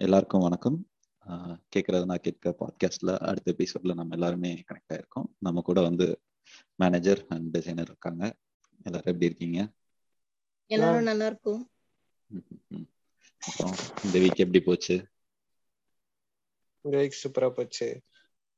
எல்லாருக்கும் 0.00 0.40
வணக்கம். 0.40 0.76
கேட்கறது 1.76 2.04
நான் 2.04 2.22
கேட்க 2.22 2.54
பாட்காஸ்ட்ல 2.58 3.16
அடுத்த 3.16 3.54
எபிசோட்ல 3.56 3.94
நம்ம 3.94 4.14
எல்லாருமே 4.14 4.64
கனெக்ட் 4.68 4.92
ஆயிருக்கோம். 4.92 5.26
நம்ம 5.38 5.60
கூட 5.60 5.80
வந்து 5.80 6.22
மேனேஜர் 6.74 7.26
அண்ட் 7.28 7.50
டிசைனர் 7.50 7.84
இருக்காங்க. 7.84 8.36
எல்லாரும் 8.84 9.06
எப்படி 9.06 9.24
இருக்கீங்க? 9.24 9.72
எல்லாரும் 10.66 11.02
நல்லா 11.02 11.26
இருக்கும். 11.26 11.70
அப்புறம் 13.38 13.76
இந்த 14.04 14.18
வீக் 14.18 14.36
எப்படி 14.36 14.60
போச்சு? 14.60 14.96
இந்த 16.80 16.98
வீக் 16.98 17.18
சூப்பரா 17.22 17.50
போச்சு. 17.50 18.02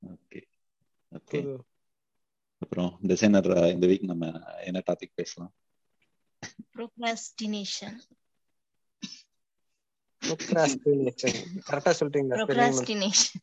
ஓகே. 0.06 0.42
ஓகே. 1.10 1.58
அப்புறம் 2.58 2.98
டிசைனர் 3.02 3.50
இந்த 3.66 3.86
வீக் 3.86 4.04
நம்ம 4.04 4.30
என்ன 4.60 4.82
டாபிக் 4.86 5.14
பேசலாம்? 5.14 5.54
ப்ரோக்ராஸ்டினேஷன் 6.76 7.98
ப்ரோக்ராஸ்டினேஷன் 7.98 7.98
கரெக்டா 10.26 11.92
சொல்லிட்டீங்களா 11.98 12.36
ப்ரோக்ராஸ்டினேஷன் 12.50 13.42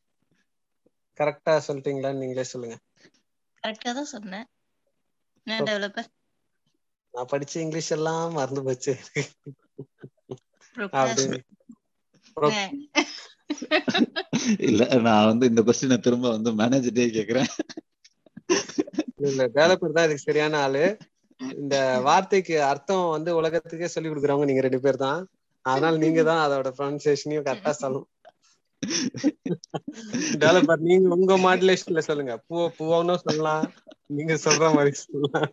கரெக்டா 1.17 1.53
சொல்லிட்டீங்களான்னு 1.67 2.22
நீங்களே 2.23 2.45
சொல்லுங்க. 2.52 2.76
கரெக்டா 3.63 3.91
தான் 3.98 4.12
சொன்னேன். 4.13 4.45
நான் 5.48 5.67
டெவலப்பர் 5.70 6.08
நான் 7.13 7.30
படிச்ச 7.31 7.55
இங்கிலீஷ் 7.66 7.91
எல்லாம் 7.98 8.36
மறந்து 8.38 8.62
போச்சு. 8.67 8.94
இல்ல 14.67 14.81
நான் 15.08 15.30
வந்து 15.31 15.45
இந்த 15.52 15.61
கொஸ்டினை 15.67 15.98
திரும்ப 16.05 16.27
வந்து 16.36 16.52
மேனேஜர்டே 16.59 17.08
கேக்குறேன். 17.17 17.50
இல்ல 19.27 19.41
டெவலப்பர் 19.58 19.95
தான் 19.98 20.08
இதுக்கு 20.08 20.27
சரியான 20.27 20.59
ஆளு. 20.66 20.84
இந்த 21.61 21.75
வார்த்தைக்கு 22.08 22.55
அர்த்தம் 22.72 23.05
வந்து 23.16 23.31
உலகத்துக்கே 23.39 23.89
சொல்லி 23.95 24.09
கொடுக்குறவங்க 24.09 24.50
நீங்க 24.50 24.64
ரெண்டு 24.67 24.81
பேர் 24.86 25.03
தான். 25.08 25.20
அதனால 25.66 25.94
நீங்க 26.04 26.22
தான் 26.30 26.44
அதோட 26.45 26.70
ப்ரொனன்சியேஷனையும் 26.77 27.45
கரெக்டா 27.48 27.73
சொல்லணும். 27.81 28.08
டெவலப்பர் 30.41 30.86
நீங்க 30.90 31.16
உங்க 31.16 31.36
மாடுலேஷன்ல 31.45 32.02
சொல்லுங்க. 32.09 32.33
பூ 32.47 32.56
பூவோன்னு 32.78 33.16
சொல்லலாம். 33.25 33.66
நீங்க 34.17 34.36
சொல்ற 34.45 34.67
மாதிரி 34.75 34.94
சொல்லலாம். 35.03 35.50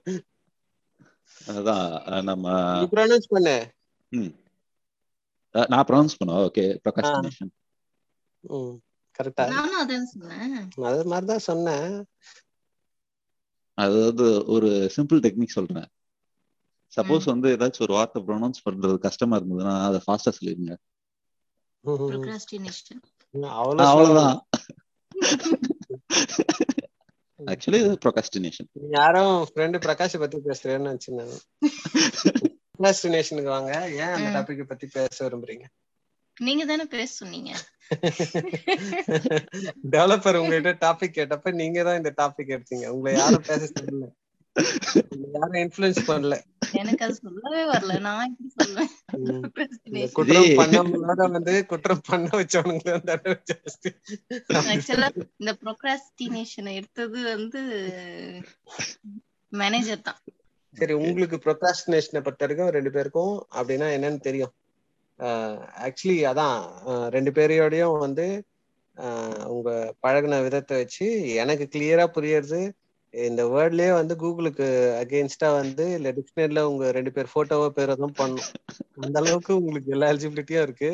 அதான் 1.55 1.87
நம்ம 2.31 2.47
ப்ரொனவுன்ஸ் 2.95 3.33
பண்ணு. 3.35 3.57
நான் 5.55 5.87
ப்ரொனவுன்ஸ் 5.89 6.19
பண்ணுவேன் 6.21 6.45
ஓகே 6.49 6.65
ப்ரொகாஸ்டினேஷன் 6.85 7.53
ம் 8.45 8.75
கரெக்டா 9.19 9.45
நானும் 9.53 9.81
அதான் 9.83 10.11
சொன்னேன். 10.13 10.57
அது 10.91 11.05
மாதிரி 11.13 11.27
தான் 11.33 11.47
சொன்னேன். 11.51 11.93
அதாவது 13.79 14.27
ஒரு 14.55 14.69
சிம்பிள் 14.97 15.23
டெக்னிக் 15.25 15.57
சொல்றேன். 15.59 15.89
சப்போஸ் 16.97 17.25
வந்து 17.33 17.49
ஏதாச்சும் 17.57 17.85
ஒரு 17.87 17.95
வார்த்தை 17.99 18.23
ப்ரொனவுன்ஸ் 18.29 18.65
பண்றது 18.67 18.97
கஷ்டமா 19.07 19.39
இருந்ததுன்னா 19.39 19.75
அதை 19.89 20.01
ஃபாஸ்டா 20.05 20.33
சொல்லிருங்க 20.39 20.75
ப்ரோக்ராஸ்டினேஷன் 21.85 23.03
அவ்வளவுதான். 23.59 24.39
ஆக்சுவலி 27.41 27.81
ப்ரொகாஸ்டினேஷன் 28.05 28.69
யாரும் 28.99 29.35
ஃப்ரெண்டு 29.49 29.79
பிரகாஷ் 29.87 30.21
பத்தி 30.23 30.39
பேசுறேன்னு 30.49 30.89
நினைச்சிருந்தாங்க 30.91 31.37
ப்ரோக்ராஸ்டினேஷனுக்கு 32.71 33.51
வாங்க. 33.57 33.73
ஏன் 34.03 34.15
அந்த 34.17 34.29
டாபிக் 34.37 34.71
பத்தி 34.71 34.87
பேச 34.95 35.17
விரும்புறீங்க? 35.27 35.67
நீங்க 36.47 36.63
தானே 36.65 36.85
பேச 36.95 37.09
சொன்னீங்க. 37.21 37.51
டெவலப்பர் 39.95 40.41
உங்ககிட்ட 40.41 40.73
டாபிக் 40.85 41.17
கேட்டப்ப 41.19 41.53
நீங்க 41.61 41.79
தான் 41.89 41.99
இந்த 42.01 42.13
டாபிக் 42.21 42.53
எடுத்தீங்க. 42.57 42.87
உங்களை 42.95 43.13
யாரும் 43.21 43.47
பேச 43.47 43.63
சொல்லல. 43.79 44.09
யாரும் 45.37 45.59
இன்ஃபுளுன்ஸ் 45.63 46.03
பண்ணல. 46.11 46.37
எனக்கு 46.83 47.05
அது 47.07 47.15
சொல்லவே 47.25 47.63
வரல. 47.73 47.95
நான் 48.07 48.31
எப்படி 48.31 48.49
சொல்லுவேன் 48.59 50.13
குற்றம் 50.19 51.35
வந்து 51.37 51.55
குற்றம் 51.73 52.03
பண்ண 52.09 52.29
வச்சவனுங்க 52.41 52.95
தண்டனை 53.09 53.37
ஜாஸ்தி 53.51 53.91
ஆக்சுவலா 54.75 55.09
இந்த 55.41 55.55
ப்ரோக்ராஸ்டினேஷனை 55.63 56.75
எடுத்தது 56.81 57.21
வந்து 57.35 57.63
மேனேஜர் 59.53 60.07
தான். 60.09 60.21
சரி 60.75 60.95
உங்களுக்கு 61.03 61.37
ப்ரொக்ராஸ்டினேஷனை 61.45 62.21
பொறுத்த 62.25 62.45
வரைக்கும் 62.47 62.75
ரெண்டு 62.77 62.91
பேருக்கும் 62.97 63.35
அப்படின்னா 63.59 63.89
என்னன்னு 63.97 64.21
தெரியும். 64.29 64.55
ஆக்சுவலி 65.87 66.19
அதான் 66.31 66.59
ரெண்டு 67.15 67.31
பேரையோடையும் 67.37 68.03
வந்து 68.07 68.27
உங்க 69.55 69.71
பழகின 70.05 70.41
விதத்தை 70.45 70.75
வச்சு 70.81 71.07
எனக்கு 71.43 71.65
கிளியரா 71.75 72.05
புரியறது 72.17 72.61
இந்த 73.29 73.43
வேர்ட்லயே 73.53 73.91
வந்து 73.95 74.15
கூகுளுக்கு 74.23 74.67
அகேன்ஸ்டா 75.03 75.49
வந்து 75.59 75.85
இல்ல 75.97 76.09
டிக்ஷனரியில 76.17 76.63
உங்க 76.71 76.85
ரெண்டு 76.97 77.11
பேர் 77.13 77.33
போட்டோவோ 77.35 77.67
பேரோ 77.77 77.95
தான் 78.03 78.19
பண்ணும் 78.19 78.49
அந்த 79.05 79.17
அளவுக்கு 79.21 79.53
உங்களுக்கு 79.59 79.93
எல்லா 79.95 80.11
எலிஜிபிலிட்டியும் 80.13 80.67
இருக்கு. 80.67 80.91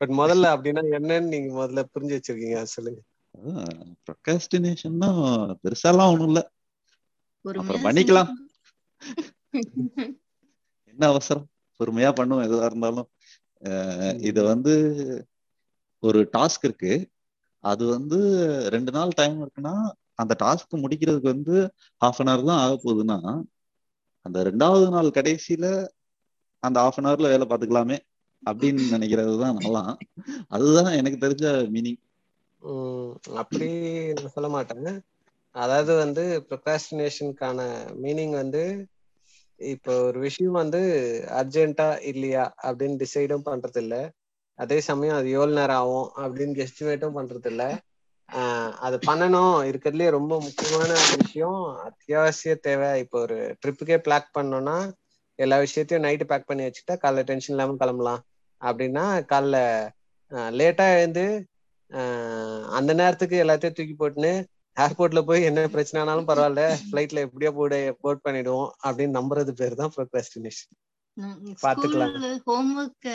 பட் 0.00 0.12
முதல்ல 0.20 0.52
அப்படின்னா 0.56 0.82
என்னன்னு 0.98 1.32
நீங்க 1.34 1.50
முதல்ல 1.58 1.84
புரிஞ்சு 1.92 2.16
வச்சிருக்கீங்க 2.16 2.62
சொல்லுங்க. 2.74 3.00
ப்ரொகாஸ்டினேஷன்னா 4.06 5.10
பெருசாலாம் 5.62 6.12
ஒண்ணும் 6.12 6.30
இல்ல. 6.30 6.42
அப்புறம் 7.44 7.86
பண்ணிக்கலாம் 7.88 8.30
என்ன 10.88 11.02
அவசரம்? 11.06 11.46
பொறுமையா 11.80 12.10
பண்ணுவோம் 12.18 12.46
எதுவா 12.46 12.64
இருந்தாலும். 12.70 13.08
இத 14.28 14.38
வந்து 14.52 14.74
ஒரு 16.02 16.20
டாஸ்க் 16.36 16.66
இருக்கு. 16.68 16.94
அது 17.64 17.84
வந்து 17.86 18.18
ரெண்டு 18.74 18.90
நாள் 18.92 19.16
டைம் 19.20 19.38
இருக்குன்னா 19.44 19.74
அந்த 20.18 20.32
டாஸ்க் 20.40 20.82
முடிக்கிறதுக்கு 20.82 21.28
வந்து 21.34 21.56
ஹாஃப் 22.00 22.20
அன் 22.22 22.30
ஹவர் 22.30 22.48
தான் 22.50 22.62
ஆக 22.62 22.74
போகுதுன்னா 22.84 23.18
அந்த 24.26 24.38
ரெண்டாவது 24.48 24.86
நாள் 24.94 25.16
கடைசியில 25.18 25.66
அந்த 26.62 26.78
ஹாஃப் 26.84 26.98
அன் 27.00 27.08
ஹவர்ல 27.08 27.32
வேலை 27.34 27.46
பார்த்துக்கலாமே 27.46 27.98
அப்படின்னு 28.42 28.82
நினைக்கிறது 28.94 29.34
தான் 29.42 29.56
நல்லா 29.58 29.82
அதுதான் 30.54 30.90
எனக்கு 30.98 31.18
தெரிஞ்ச 31.22 31.44
மீனிங் 31.72 32.00
அப்படி 33.36 33.68
சொல்ல 34.34 34.48
மாட்டேன். 34.54 34.88
அதாவது 35.54 35.92
வந்து 36.02 36.22
ப்ரொகாஸ்டினேஷனுக்கான 36.48 37.60
மீனிங் 38.02 38.34
வந்து 38.34 38.62
இப்போ 39.60 39.92
ஒரு 40.08 40.18
விஷயம் 40.26 40.58
வந்து 40.62 40.80
அர்ஜென்ட்டா 41.40 41.88
இல்லையா 42.10 42.44
அப்படின்னு 42.66 42.96
டிசைடும் 43.04 43.46
பண்றது 43.48 43.80
இல்ல 43.84 43.96
அதே 44.58 44.78
சமயம் 44.88 45.18
அது 45.18 45.28
எவ்வளவு 45.36 45.58
நேரம் 45.58 45.80
ஆகும் 45.82 46.08
அப்படின்னு 46.22 46.62
எஸ்டிமேட்டும் 46.64 47.16
பண்றது 47.18 47.50
இல்ல 47.52 47.64
அது 48.80 48.96
பண்ணணும். 49.06 49.56
இருக்கிறதுலயே 49.68 50.10
ரொம்ப 50.16 50.34
முக்கியமான 50.46 50.90
விஷயம் 51.14 51.58
அத்தியாவசிய 51.88 52.54
தேவை. 52.60 52.90
இப்போ 53.04 53.18
ஒரு 53.24 53.38
ட்ரிப்புக்கே 53.62 53.98
பிளாக் 54.06 54.28
பண்ணோம்னா 54.36 54.76
எல்லா 55.38 55.56
விஷயத்தையும் 55.64 56.04
நைட்டு 56.04 56.26
பேக் 56.26 56.48
பண்ணி 56.48 56.64
வச்சுட்டா 56.66 56.94
காலைல 57.02 57.24
டென்ஷன் 57.30 57.54
இல்லாம 57.54 57.76
கிளம்பலாம். 57.82 58.22
அப்படின்னா 58.62 59.04
காலைல 59.30 59.56
லேட்டா 60.58 60.86
எழுந்து 60.96 61.24
அந்த 62.76 62.90
நேரத்துக்கு 63.00 63.36
எல்லாத்தையும் 63.42 63.76
தூக்கி 63.76 63.94
போட்டுன்னு 63.96 64.32
ஏர்போர்ட்ல 64.76 65.20
போய் 65.28 65.46
என்ன 65.48 65.66
பிரச்சனை 65.74 66.00
ஆனாலும் 66.02 66.28
பரவாயில்ல 66.30 66.62
ஃபிளைட்ல 66.82 67.24
எப்படியோ 67.26 67.52
போர்டு 67.58 67.78
போர்ட் 68.02 68.24
பண்ணிடுவோம் 68.24 68.70
அப்படின்னு 68.86 69.18
நம்புறது 69.18 69.52
பேர் 69.60 69.80
தான் 69.80 69.94
ப்ரோக்ராஸ்டினேஷன் 69.96 70.72
பாத்துக்கலாம் 71.62 72.14
ஹோம் 72.44 72.72
ஒர்க் 72.78 73.08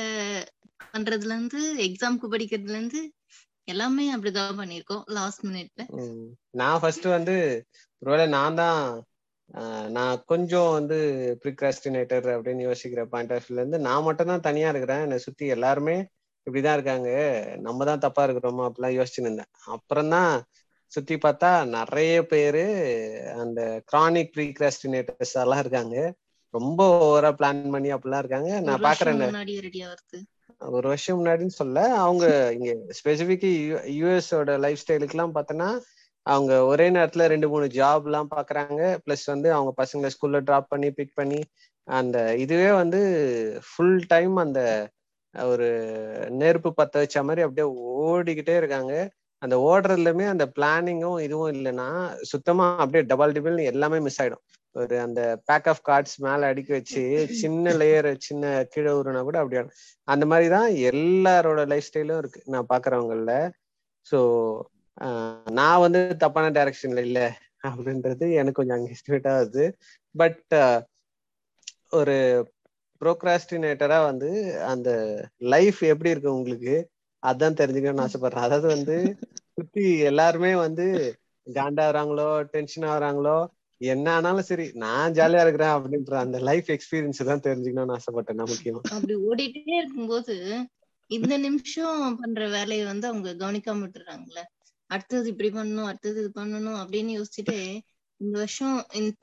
பண்றதுல 0.94 1.36
இருந்து 1.36 1.60
எக்ஸாம்க்கு 1.86 2.32
படிக்கிறதுல 2.34 2.78
இருந்து 2.78 3.02
எல்லாமே 3.68 4.06
அப்படிதான் 4.16 4.60
பண்ணிருக்கோம் 4.60 5.04
லாஸ்ட் 5.18 5.44
மினிட்ல 5.46 5.84
நான் 6.52 6.80
ஃபர்ஸ்ட் 6.82 7.08
வந்து 7.18 7.36
ஒருவேளை 8.02 8.26
நான் 8.38 8.56
தான் 8.56 8.82
நான் 9.90 10.24
கொஞ்சம் 10.26 10.72
வந்து 10.72 10.98
ப்ரிக்ராஸ்டினேட்டர் 11.44 12.28
அப்படின்னு 12.36 12.62
யோசிக்கிற 12.68 13.02
பாயிண்ட் 13.06 13.34
ஆஃப் 13.34 13.50
இருந்து 13.52 13.80
நான் 13.80 14.04
மட்டும் 14.04 14.28
தான் 14.28 14.48
தனியா 14.48 14.70
இருக்கிறேன். 14.70 15.02
என்னை 15.02 15.18
சுத்தி 15.18 15.46
எல்லாருமே 15.46 15.96
இப்படிதான் 16.48 16.74
இருக்காங்க. 16.74 17.10
நம்ம 17.58 17.86
தான் 17.86 18.00
தப்பா 18.00 18.22
இருக்கிறோமா 18.28 18.64
அப்படிலாம் 18.68 18.98
யோசிச்சுன்னு 18.98 19.30
இருந்தேன். 19.30 19.52
அப்புறம் 19.76 20.10
தான் 20.10 20.32
சுத்தி 20.92 21.16
பார்த்தா 21.16 21.50
நிறைய 21.78 22.26
பேரு 22.26 22.64
அந்த 23.40 23.60
கிரானிக் 23.92 24.34
ப்ரீக்ராஸ்டினேட்டர்ஸ் 24.38 25.36
எல்லாம் 25.44 25.60
இருக்காங்க. 25.60 25.98
ரொம்ப 26.54 26.82
ஓவரா 27.08 27.32
பிளான் 27.40 27.62
பண்ணி 27.76 27.90
அப்படிலாம் 27.94 28.24
இருக்காங்க. 28.24 28.52
நான் 28.60 28.86
பாக்குறேன் 28.88 29.22
ஒரு 30.70 30.88
வருஷம் 30.88 31.26
முன்னாடின்னு 31.26 31.58
சொல்ல. 31.62 31.94
அவங்க 31.94 32.54
இங்க 32.54 32.72
ஸ்பெசிபிக் 33.00 33.46
யூஎஸோட 34.02 34.60
லைஃப் 34.60 34.80
ஸ்டைலுக்கு 34.84 35.10
எல்லாம் 35.10 35.36
பார்த்தோன்னா 35.36 35.80
அவங்க 36.22 36.66
ஒரே 36.66 36.90
நேரத்துல 36.90 37.26
ரெண்டு 37.26 37.50
மூணு 37.50 37.66
ஜாப் 37.66 38.04
எல்லாம் 38.04 38.30
பாக்குறாங்க. 38.36 38.98
பிளஸ் 39.06 39.26
வந்து 39.26 39.54
அவங்க 39.54 39.74
பசங்களை 39.84 40.10
ஸ்கூல்ல 40.16 40.40
டிராப் 40.40 40.70
பண்ணி 40.70 40.92
பிக் 40.92 41.14
பண்ணி 41.14 41.42
அந்த 41.84 42.36
இதுவே 42.36 42.72
வந்து 42.72 43.00
ஃபுல் 43.70 44.04
டைம் 44.08 44.36
அந்த 44.36 44.90
ஒரு 45.34 45.68
நெருப்பு 46.30 46.74
பத்த 46.82 46.92
வச்ச 46.92 47.24
மாதிரி 47.24 47.42
அப்படியே 47.42 47.76
ஓடிக்கிட்டே 48.06 48.58
இருக்காங்க. 48.58 49.10
அந்த 49.38 49.56
ஓடுறதுலயுமே 49.58 50.28
அந்த 50.28 50.52
பிளானிங்கும் 50.60 51.22
இதுவும் 51.22 51.52
இல்லைன்னா 51.52 52.14
சுத்தமா 52.22 52.72
அப்படியே 52.78 53.04
டபுள் 53.04 53.32
டிபிள் 53.32 53.58
எல்லாமே 53.58 54.00
மிஸ் 54.00 54.22
ஆயிடும். 54.22 54.44
ஒரு 54.76 54.96
அந்த 55.00 55.22
பேக் 55.46 55.68
ஆஃப் 55.68 55.84
கார்ட்ஸ் 55.90 56.18
மேல 56.18 56.48
அடுக்கி 56.48 56.72
வச்சு 56.72 57.02
சின்ன 57.42 57.74
லேயர் 57.74 58.10
சின்ன 58.20 58.44
கீழே 58.70 58.92
ஊறுனா 58.92 59.22
கூட 59.22 59.40
அப்படி 59.40 59.60
அந்த 60.08 60.26
மாதிரிதான் 60.26 60.70
எல்லாரோட 60.92 61.64
லைஃப் 61.68 61.88
ஸ்டைலும் 61.88 62.18
இருக்கு. 62.18 62.42
நான் 62.46 62.70
பாக்குறவங்கள 62.70 63.34
ஸோ 64.08 64.20
நான் 65.52 65.80
வந்து 65.80 66.00
தப்பான 66.18 66.50
டைரக்ஷன்ல 66.50 67.04
இல்ல 67.10 67.20
அப்படின்றது 67.68 68.26
எனக்கு 68.34 68.60
கொஞ்சம் 68.60 68.78
அங்கே 68.78 68.94
எஸ்டிமேட் 68.96 69.30
ஆகுது 69.34 69.66
பட் 70.16 70.54
ஒரு 71.92 72.16
ப்ரோக்ராஸ்டினேட்டரா 73.02 74.00
வந்து 74.06 74.30
அந்த 74.66 74.90
லைஃப் 75.54 75.80
எப்படி 75.84 76.10
இருக்கு 76.10 76.36
உங்களுக்கு? 76.36 76.76
அதான் 77.24 77.58
தெரிஞ்சுக்கணும்னு 77.60 78.06
ஆசைப்படுறேன். 78.06 78.46
அதாவது 78.48 78.68
வந்து 78.68 78.96
சுத்தி 79.56 79.86
எல்லாருமே 80.10 80.52
வந்து 80.56 80.86
காண்டாகிறாங்களோ 81.48 82.28
டென்ஷன் 82.54 82.88
ஆகுறாங்களோ 82.90 83.38
என்ன 83.82 84.08
ஆனாலும் 84.16 84.48
சரி 84.50 84.66
நான் 84.76 85.14
ஜாலியா 85.16 85.44
இருக்கிறேன் 85.44 85.76
அப்படின்ற 85.76 86.16
அந்த 86.18 86.38
லைஃப் 86.40 86.70
எக்ஸ்பீரியன்ஸ் 86.70 87.22
தான் 87.24 87.46
தெரிஞ்சுக்கணும்னு 87.46 87.96
ஆசைப்பட்டேன் 87.98 88.40
நான் 88.40 88.52
முக்கியமா. 88.52 88.82
அப்படி 88.96 89.16
ஓடிட்டே 89.28 89.76
இருக்கும்போது 89.78 90.36
இந்த 91.10 91.38
நிமிஷம் 91.38 92.18
பண்ற 92.20 92.42
வேலையை 92.50 92.86
வந்து 92.86 93.08
அவங்க 93.08 93.30
கவனிக்காம 93.36 93.84
விட்டுறாங்கல்ல. 93.86 94.42
அடுத்தது 94.90 95.28
இப்படி 95.30 95.50
பண்ணணும் 95.50 95.88
அடுத்தது 95.88 96.20
இது 96.20 96.32
பண்ணணும் 96.36 96.80
அப்படின்னு 96.82 97.12
யோசிச்சுட்டு 97.18 97.58
இந்த 98.20 98.36
வருஷம் 98.40 98.78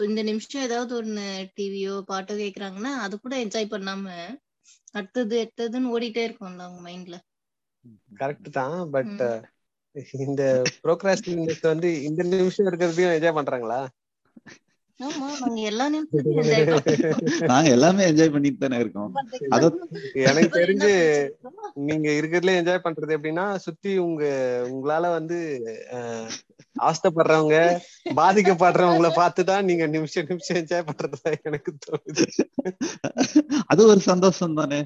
இந்த 0.06 0.20
நிமிஷம் 0.22 0.62
ஏதாவது 0.62 0.92
ஒண்ணு 0.96 1.26
டிவியோ 1.56 1.94
பாட்டோ 2.08 2.34
கேக்குறாங்கன்னா 2.36 2.92
அது 3.04 3.20
கூட 3.20 3.34
என்ஜாய் 3.44 3.72
பண்ணாம 3.72 4.06
அடுத்தது 4.92 5.36
அடுத்ததுன்னு 5.40 5.92
ஓடிட்டே 5.94 6.24
இருக்கும்ல 6.26 6.66
அவங்க 6.66 6.82
மைண்ட்ல 6.88 7.16
கரெக்ட் 8.20 8.50
தான் 8.50 8.78
பட் 8.90 9.22
இந்த 10.26 10.42
ப்ரோக்ராஸ்டினேட் 10.82 11.62
வந்து 11.64 11.88
இந்த 12.02 12.22
நிமிஷம் 12.32 12.68
இருக்கிறதையும் 12.68 13.14
என்ஜாய் 13.14 13.38
பண்றாங்களா? 13.38 13.80
நாங்க 17.50 17.68
எல்லாமே 17.70 18.02
என்ஜாய் 18.08 18.32
பண்ணிட்டு 18.32 18.62
தானே 18.62 18.78
இருக்கோம். 18.78 19.10
அத 19.54 19.62
எனக்கு 20.24 20.58
தெரிஞ்சு 20.58 20.88
நீங்க 21.86 22.06
இருக்கிறதுல 22.12 22.54
என்ஜாய் 22.58 22.82
பண்றது 22.86 23.14
எப்படின்னா 23.16 23.44
சுத்தி 23.64 23.90
உங்க 24.06 24.22
உங்களால 24.68 25.04
வந்து 25.14 25.36
அஹ், 25.96 26.26
அவஸ்தைப்படுறவங்க 26.80 27.56
பாதிக்கப்படுறவங்கள 28.16 29.08
பார்த்துதான் 29.18 29.64
நீங்க 29.68 29.84
நிமிஷம் 29.94 30.26
நிமிஷம் 30.30 30.58
என்ஜாய் 30.62 30.84
பண்றதா 30.88 31.30
எனக்கு 31.44 31.70
தோணுது. 31.84 32.24
அது 33.68 33.80
ஒரு 33.88 33.98
சந்தோஷம் 34.08 34.56
தானே? 34.56 34.78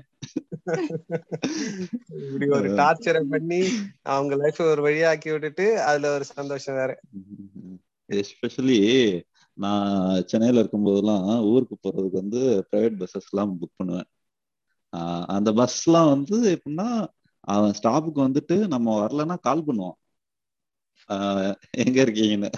இப்படி 2.23 2.47
ஒரு 2.58 2.69
டார்ச்சரை 2.81 3.20
பண்ணி 3.32 3.58
அவங்க 4.12 4.35
லைஃப் 4.43 4.61
ஒரு 4.69 4.81
வழியாக்கி 4.87 5.29
விட்டுட்டு 5.32 5.65
அதுல 5.88 6.11
ஒரு 6.17 6.25
சந்தோஷம் 6.32 6.76
வேற. 6.76 6.91
எஸ்பெஷலி 8.08 8.79
நான் 9.54 10.22
சென்னையில 10.26 10.62
இருக்கும்போதெல்லாம் 10.62 11.44
ஊருக்கு 11.44 11.76
போறதுக்கு 11.82 12.10
வந்து 12.10 12.69
பிரைவேட் 12.72 13.02
பஸ்ஸஸ் 13.02 13.28
எல்லாம் 13.31 13.60
புக் 13.60 13.75
பண்ணுவேன். 13.76 14.04
ஆஹ் 14.96 15.25
அந்த 15.26 15.52
பஸ் 15.52 15.88
எல்லாம் 15.88 16.08
வந்து 16.08 16.62
எப்படின்னா 16.62 17.06
அவன் 17.40 17.72
ஸ்டாப்புக்கு 17.82 18.16
வந்துட்டு 18.16 18.66
நம்ம 18.66 19.06
வரலன்னா 19.06 19.38
கால் 19.40 19.64
பண்ணுவான். 19.64 19.93
ஆஹ் 21.08 21.54
எங்க 21.70 22.02
இருக்கீங்கன்னு. 22.02 22.52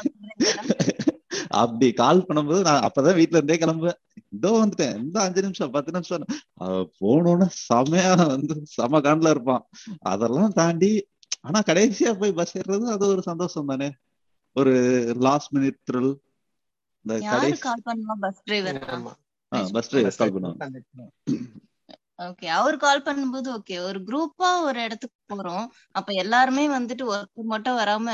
அப்படி 1.49 1.93
கால் 1.93 2.25
பண்ணும்போது 2.29 2.61
நான் 2.61 2.91
அப்பதான் 2.91 3.05
வீட்டுல 3.05 3.43
இருந்தே 3.43 3.57
கிளம்புவேன். 3.57 3.99
இதோ 4.31 4.51
வந்துட்டேன். 4.51 4.97
இந்த 4.97 5.21
அஞ்சு 5.21 5.43
நிமிஷம் 5.43 5.71
பத்து 5.71 5.93
நிமிஷம். 5.93 6.25
அவன் 6.55 6.91
போனோன்னு 7.01 7.49
செமையா 7.73 8.27
வந்து 8.27 8.61
செம 8.65 9.01
காண்டில் 9.01 9.31
இருப்பான். 9.31 9.69
அதெல்லாம் 10.01 10.51
தாண்டி 10.51 11.09
ஆனா 11.41 11.61
கடைசியா 11.61 12.19
போய் 12.19 12.33
பஸ் 12.33 12.59
ஏறுறது 12.59 12.85
அது 12.85 13.07
ஒரு 13.07 13.23
சந்தோஷம் 13.23 13.67
தானே. 13.67 13.91
ஒரு 14.55 14.73
லாஸ்ட் 15.19 15.55
மினிட் 15.55 15.79
த்ரில் 15.93 16.17
இந்த 17.41 17.57
கால் 17.61 17.87
பண்ணுவா? 17.87 18.15
பஸ் 18.21 18.43
டிரைவர் 18.45 18.79
ஆமா. 18.97 19.13
பஸ் 19.75 19.91
டிரைவர் 19.91 20.19
கால் 20.19 20.35
பண்ணுவாங்க. 20.37 21.09
ஓகே 22.25 22.47
அவர் 22.57 22.77
கால் 22.77 23.05
பண்ணும்போது 23.05 23.49
ஓகே 23.55 23.77
ஒரு 23.81 23.99
குரூப்பா 24.05 24.49
ஒரு 24.63 24.79
இடத்துக்கு 24.83 25.19
போறோம். 25.33 25.67
அப்ப 25.93 26.11
எல்லாருமே 26.15 26.65
வந்துட்டு 26.69 27.05
ஒருத்தர் 27.13 27.53
மட்டும் 27.55 27.79
வராம 27.79 28.07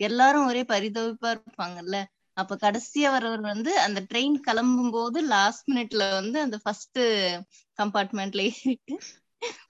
எல்லாரும் 0.00 0.46
ஒரே 0.46 0.62
பரிதவிப்பா 0.64 1.30
இருப்பாங்கல்ல? 1.34 1.96
அப்ப 2.36 2.56
கடைசியா 2.62 3.08
வரவர் 3.12 3.42
வந்து 3.44 3.72
அந்த 3.80 3.98
ட்ரெயின் 4.10 4.36
கிளம்பும் 4.40 4.90
போது 4.90 5.18
லாஸ்ட் 5.28 5.66
மினிட்ல 5.70 6.04
வந்து 6.12 6.38
அந்த 6.40 6.56
ஃபர்ஸ்ட் 6.62 7.00
கம்பார்ட்மெண்ட்ல 7.78 8.44
ஏறிட்டு 8.50 8.96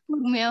பொறுமையா 0.06 0.50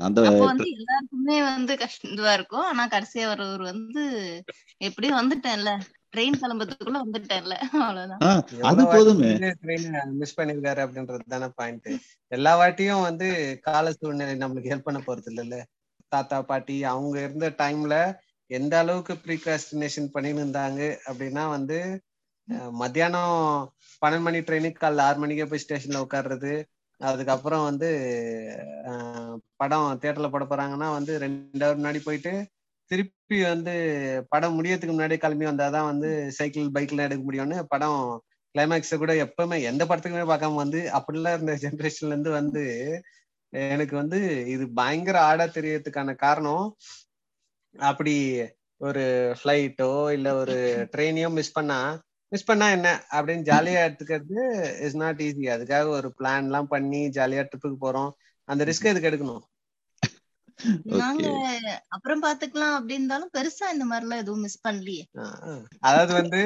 அந்த 0.00 0.18
அப்போ 0.28 0.44
வந்து 0.44 0.66
எல்லாருக்குமே 0.76 1.36
வந்து 1.48 1.72
கஷ்டம் 1.78 2.12
இதுவா 2.12 2.32
இருக்கும். 2.32 2.66
ஆனா 2.70 2.84
கடைசியா 2.88 3.26
வரவர் 3.30 3.64
வந்து 3.70 4.04
எப்படியும் 4.80 5.18
வந்துட்டேன்ல. 5.20 5.72
ட்ரெயின் 6.14 6.38
கிளம்புறதுக்குள்ள 6.40 6.98
வந்துட்டேன்ல. 7.04 7.54
அவ்வளவுதான். 7.76 8.22
அது 8.70 8.82
போதுமே. 8.86 9.30
ட்ரெயின் 9.62 9.86
மிஸ் 10.20 10.36
பண்ணிருக்காரு 10.40 10.80
அப்படின்றது 10.84 11.24
தானே 11.26 11.48
பாயிண்ட் 11.54 11.88
எல்லா 12.32 12.52
வாட்டியும் 12.58 13.06
வந்து 13.08 13.28
கால 13.62 13.92
சூழ்நிலை 13.92 14.34
நம்மளுக்கு 14.36 14.72
ஹெல்ப் 14.72 14.88
பண்ண 14.88 15.00
போறது 15.06 15.30
இல்லைல்ல. 15.32 15.58
தாத்தா 16.12 16.38
பாட்டி 16.42 16.76
அவங்க 16.84 17.16
இருந்த 17.20 17.48
டைம்ல 17.58 17.96
எந்த 18.50 18.74
அளவுக்கு 18.78 19.14
ப்ரீகாஸ்டினேஷன் 19.24 20.12
பண்ணிட்டு 20.14 20.42
இருந்தாங்க 20.42 20.80
அப்படின்னா 21.08 21.44
வந்து 21.48 21.78
மத்தியானம் 22.80 23.36
பன்னெண்டு 24.02 24.26
மணி 24.26 24.38
ட்ரெயினுக்கு 24.40 24.80
காலைல 24.80 25.06
ஆறு 25.06 25.18
மணிக்கே 25.18 25.44
போய் 25.44 25.62
ஸ்டேஷன்ல 25.64 26.02
உட்கார்றது 26.04 26.52
அதுக்கப்புறம் 27.02 27.64
வந்து 27.64 27.88
படம் 29.56 29.86
தியேட்டர்ல 30.00 30.28
போட 30.30 30.44
போறாங்கன்னா 30.44 30.88
வந்து 30.92 31.12
ரெண்டு 31.18 31.64
ஹவர் 31.64 31.80
முன்னாடி 31.80 32.00
போயிட்டு 32.02 32.32
திருப்பி 32.90 33.38
வந்து 33.44 33.74
படம் 34.28 34.56
முடியறதுக்கு 34.56 34.94
முன்னாடி 34.94 35.16
கிளம்பி 35.16 35.46
வந்தாதான் 35.46 35.90
வந்து 35.90 36.08
சைக்கிள் 36.38 36.74
பைக்ல 36.74 37.06
எடுக்க 37.06 37.22
முடியும்னு 37.22 37.58
படம் 37.68 38.00
கிளைமேக்ஸ 38.54 38.96
கூட 38.96 39.12
எப்பவுமே 39.24 39.58
எந்த 39.62 39.82
படத்துக்குமே 39.84 40.26
பார்க்காம 40.26 40.60
வந்து 40.64 40.80
அப்படிலாம் 40.96 41.36
இருந்த 41.36 41.54
ஜென்ரேஷன்ல 41.62 42.14
இருந்து 42.14 42.32
வந்து 42.32 42.64
எனக்கு 43.52 43.94
வந்து 43.96 44.18
இது 44.54 44.64
பயங்கர 44.74 45.16
ஆடா 45.20 45.46
தெரியறதுக்கான 45.48 46.14
காரணம் 46.16 46.66
அப்படி 47.74 48.14
ஒரு 48.80 49.04
ஃபிளைட்டோ 49.38 49.92
இல்ல 50.16 50.28
ஒரு 50.34 50.54
ட்ரெயினையோ 50.92 51.28
மிஸ் 51.30 51.56
பண்ணா 51.56 51.78
மிஸ் 52.32 52.48
பண்ணா 52.48 52.66
என்ன? 52.76 52.88
அப்படின்னு 53.16 53.44
ஜாலியா 53.48 53.80
எடுத்துக்கிறது 53.86 54.38
இஸ் 54.86 54.98
நாட் 55.02 55.22
ஈஸி 55.22 55.46
அதுக்காக 55.54 55.88
ஒரு 55.98 56.10
பிளான் 56.18 56.46
எல்லாம் 56.48 56.68
பண்ணி 56.68 57.00
ஜாலியா 57.16 57.42
ட்ரிப்புக்கு 57.44 57.78
போறோம். 57.84 58.10
அந்த 58.48 58.62
ரிஸ்க் 58.64 58.90
எதுக்கு 58.92 59.10
எடுக்கணும். 59.10 59.42
நாங்க 60.94 61.24
ஓகே. 61.26 61.72
அப்புறம் 61.96 62.22
பாத்துக்கலாம் 62.24 62.76
அப்படி 62.76 62.96
இருந்தாலும் 62.98 63.34
பெருசா 63.36 63.66
இந்த 63.74 63.84
மாதிரி 63.84 64.06
எல்லாம் 64.06 64.22
எதுவும் 64.24 64.44
மிஸ் 64.46 64.64
பண்ணலையே. 64.64 65.04
அதாவது 65.82 66.12
வந்து 66.20 66.40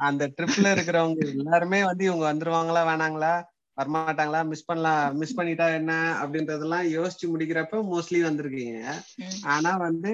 அந்த 0.00 0.24
ட்ரிப்ல 0.36 0.68
இருக்கிறவங்க 0.74 1.22
எல்லாருமே 1.34 1.80
வந்து 1.84 2.04
இவங்க 2.04 2.24
வந்துருவாங்களா 2.28 2.82
வேணாங்களா 2.90 3.32
வரமாட்டாங்களா 3.78 4.40
மிஸ் 4.48 4.66
பண்ணலாம் 4.66 5.14
மிஸ் 5.20 5.36
பண்ணிட்டா 5.36 5.66
என்ன 5.76 5.92
அப்படின்றதெல்லாம் 6.22 6.86
யோசிச்சு 6.96 7.26
முடிக்கிறப்ப 7.32 7.82
மோஸ்ட்லி 7.92 8.20
வந்திருக்கீங்க. 8.24 8.80
ஆனா 9.54 9.72
வந்து 9.86 10.10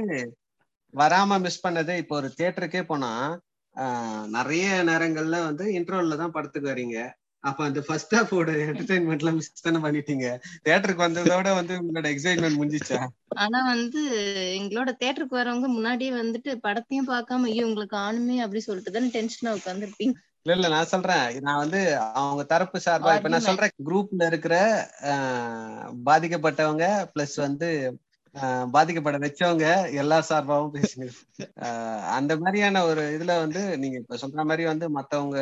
வராம 0.94 1.38
மிஸ் 1.40 1.64
பண்ணது 1.64 1.94
இப்போ 2.02 2.14
ஒரு 2.16 2.28
தியேட்டருக்கே 2.36 2.82
போனா 2.84 3.10
நிறைய 4.36 4.66
நேரங்கள்ல 4.88 5.38
வந்து 5.44 5.64
இன்ட்ரோல்ல 5.78 6.16
தான் 6.16 6.34
படத்துக்கு 6.34 6.70
வரீங்க 6.70 6.98
அப்ப 7.44 7.64
அந்த 7.64 7.80
ஃபர்ஸ்ட் 7.86 8.14
ஹாஃபோட 8.14 8.52
என்டர்டைன்மெண்ட்ல 8.64 9.30
மிஸ் 9.34 9.52
தானே 9.58 9.80
பண்ணிட்டீங்க. 9.84 10.26
தியேட்டருக்கு 10.64 11.06
வந்ததோட 11.06 11.48
வந்து 11.58 11.74
உங்களோட 11.80 12.06
எக்ஸைட்மெண்ட் 12.14 12.60
முடிஞ்சிச்சா? 12.60 13.00
ஆனா 13.42 13.58
வந்து 13.66 14.00
எங்களோட 14.56 14.90
தேட்டருக்கு 14.98 15.38
வரவங்க 15.38 15.68
முன்னாடியே 15.72 16.12
வந்துட்டு 16.14 16.52
படத்தையும் 16.64 17.10
பார்க்காம 17.10 17.48
ஐயோ 17.48 17.66
உங்களுக்கு 17.68 17.96
ஆணுமே 18.02 18.38
அப்படி 18.44 18.62
சொல்லிட்டு 18.62 18.92
தானே 18.92 19.10
டென்ஷனா 19.12 19.52
உட்காந்துருப்பீங்க 19.58 20.16
இல்ல 20.40 20.54
இல்ல 20.56 20.68
நான் 20.70 20.90
சொல்றேன். 20.90 21.24
நான் 21.42 21.58
வந்து 21.58 21.80
அவங்க 22.18 22.42
தரப்பு 22.46 22.78
சார்பா 22.84 23.12
இப்ப 23.14 23.28
நான் 23.28 23.46
சொல்றேன் 23.46 23.74
குரூப்ல 23.80 24.26
இருக்கிற 24.30 24.54
பாதிக்கப்பட்டவங்க 26.08 26.84
பிளஸ் 27.12 27.36
வந்து 27.40 27.68
பாதிக்கப்பட 28.74 29.16
வச்சவங்க 29.18 29.66
எல்லா 29.94 30.18
சார்பாவும் 30.28 30.74
பேசுங்க. 30.74 31.06
அந்த 32.12 32.32
மாதிரியான 32.36 32.82
ஒரு 32.84 33.02
இதுல 33.16 33.34
வந்து 33.40 33.62
நீங்க 33.78 33.96
இப்ப 33.98 34.16
சொல்ற 34.16 34.44
மாதிரி 34.44 34.64
வந்து 34.64 34.88
மத்தவங்க 34.98 35.38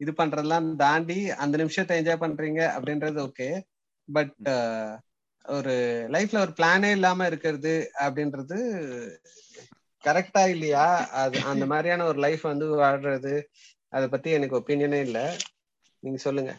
இது 0.00 0.12
பண்றதெல்லாம் 0.12 0.68
தாண்டி 0.76 1.18
அந்த 1.42 1.54
நிமிஷத்தை 1.58 1.98
என்ஜாய் 1.98 2.22
பண்றீங்க 2.22 2.60
அப்படின்றது 2.76 3.18
ஓகே 3.20 3.48
பட் 4.08 4.34
ஒரு 5.44 5.74
லைஃப்ல 6.10 6.38
ஒரு 6.40 6.52
பிளானே 6.56 6.90
இல்லாம 6.90 7.26
இருக்கிறது 7.26 7.74
அப்படின்றது 8.04 8.58
கரெக்டா 10.04 10.42
இல்லையா? 10.48 10.86
அது 11.20 11.36
அந்த 11.50 11.64
மாதிரியான 11.66 12.04
ஒரு 12.04 12.18
லைஃப் 12.18 12.42
வந்து 12.42 12.66
வாழ்றது 12.80 13.34
அத 13.92 14.04
பத்தி 14.08 14.30
எனக்கு 14.30 14.58
ஒப்பீனியனே 14.58 15.00
இல்ல. 15.00 15.18
நீங்க 16.02 16.18
சொல்லுங்க. 16.18 16.52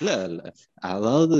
இல்ல 0.00 0.10
இல்ல. 0.24 0.40
அதாவது 0.88 1.38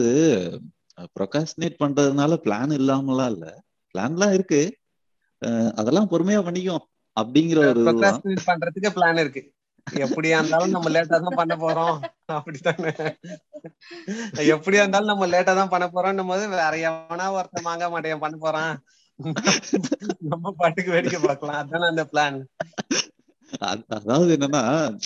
ப்ரொகாஸ்டினேட் 0.99 1.77
பண்றதுனால 1.79 2.37
பிளான் 2.45 2.75
இல்லாமலாம் 2.75 3.31
இல்ல. 3.31 3.63
பிளான்லாம் 3.95 4.33
இருக்கு. 4.33 4.79
அதெல்லாம் 5.75 6.11
பொறுமையா 6.11 6.43
பண்ணிக்கும் 6.47 6.79
அப்படிங்கிற 7.21 7.57
ஒரு 7.57 7.83
பண்றதுக்கு 8.47 8.91
பிளான் 8.95 9.21
இருக்கு. 9.21 9.53
எப்படியா 9.91 10.27
இருந்தாலும் 10.27 10.71
நம்ம 10.71 10.91
லேட்டா 10.91 11.07
தான் 11.07 11.47
பண்ண 11.47 11.57
போறோம். 11.57 12.01
அப்படித்தானே? 12.25 12.91
எப்படியா 14.35 14.75
இருந்தாலும் 14.75 15.07
நம்ம 15.07 15.27
லேட்டா 15.27 15.45
தான் 15.45 15.69
பண்ண 15.69 15.87
போறோம்னும் 15.87 16.27
போது 16.27 16.49
வேற 16.49 16.71
எவனா 16.71 17.31
ஒருத்தன் 17.31 17.65
மாங்க 17.65 17.91
மாட்டேன் 17.91 18.19
பண்ண 18.19 18.37
போறான். 18.37 18.85
நம்ம 20.19 20.53
பாட்டுக்கு 20.57 20.91
வேடிக்கை 20.91 21.21
பார்க்கலாம். 21.21 21.57
அதானே 21.57 21.87
அந்த 21.87 22.05
பிளான் 22.13 22.45
அது- 23.61 23.85
அதாவது 23.89 24.37
என்னன்னா 24.37 24.97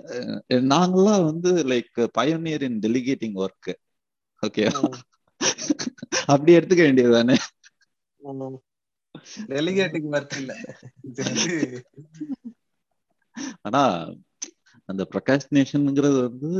அஹ் 0.00 0.40
நாங்கெல்லாம் 0.52 1.24
வந்து 1.24 1.52
like 1.54 2.06
pioneer 2.18 2.62
in 2.62 2.78
delegating 2.78 3.46
work 3.46 3.74
okay 4.46 4.90
அப்படி 6.32 6.52
எடுத்துக்க 6.58 6.82
வேண்டியது 6.86 7.12
தானே 7.18 7.36
டெலிகேட்டிங் 9.50 10.08
ஒர்க் 10.14 10.34
இல்ல. 10.40 10.52
ஆனா 13.66 13.82
அந்த 14.88 15.02
ப்ரொகாஸ்டினேஷன்ங்கிறது 15.12 16.18
வந்து 16.28 16.50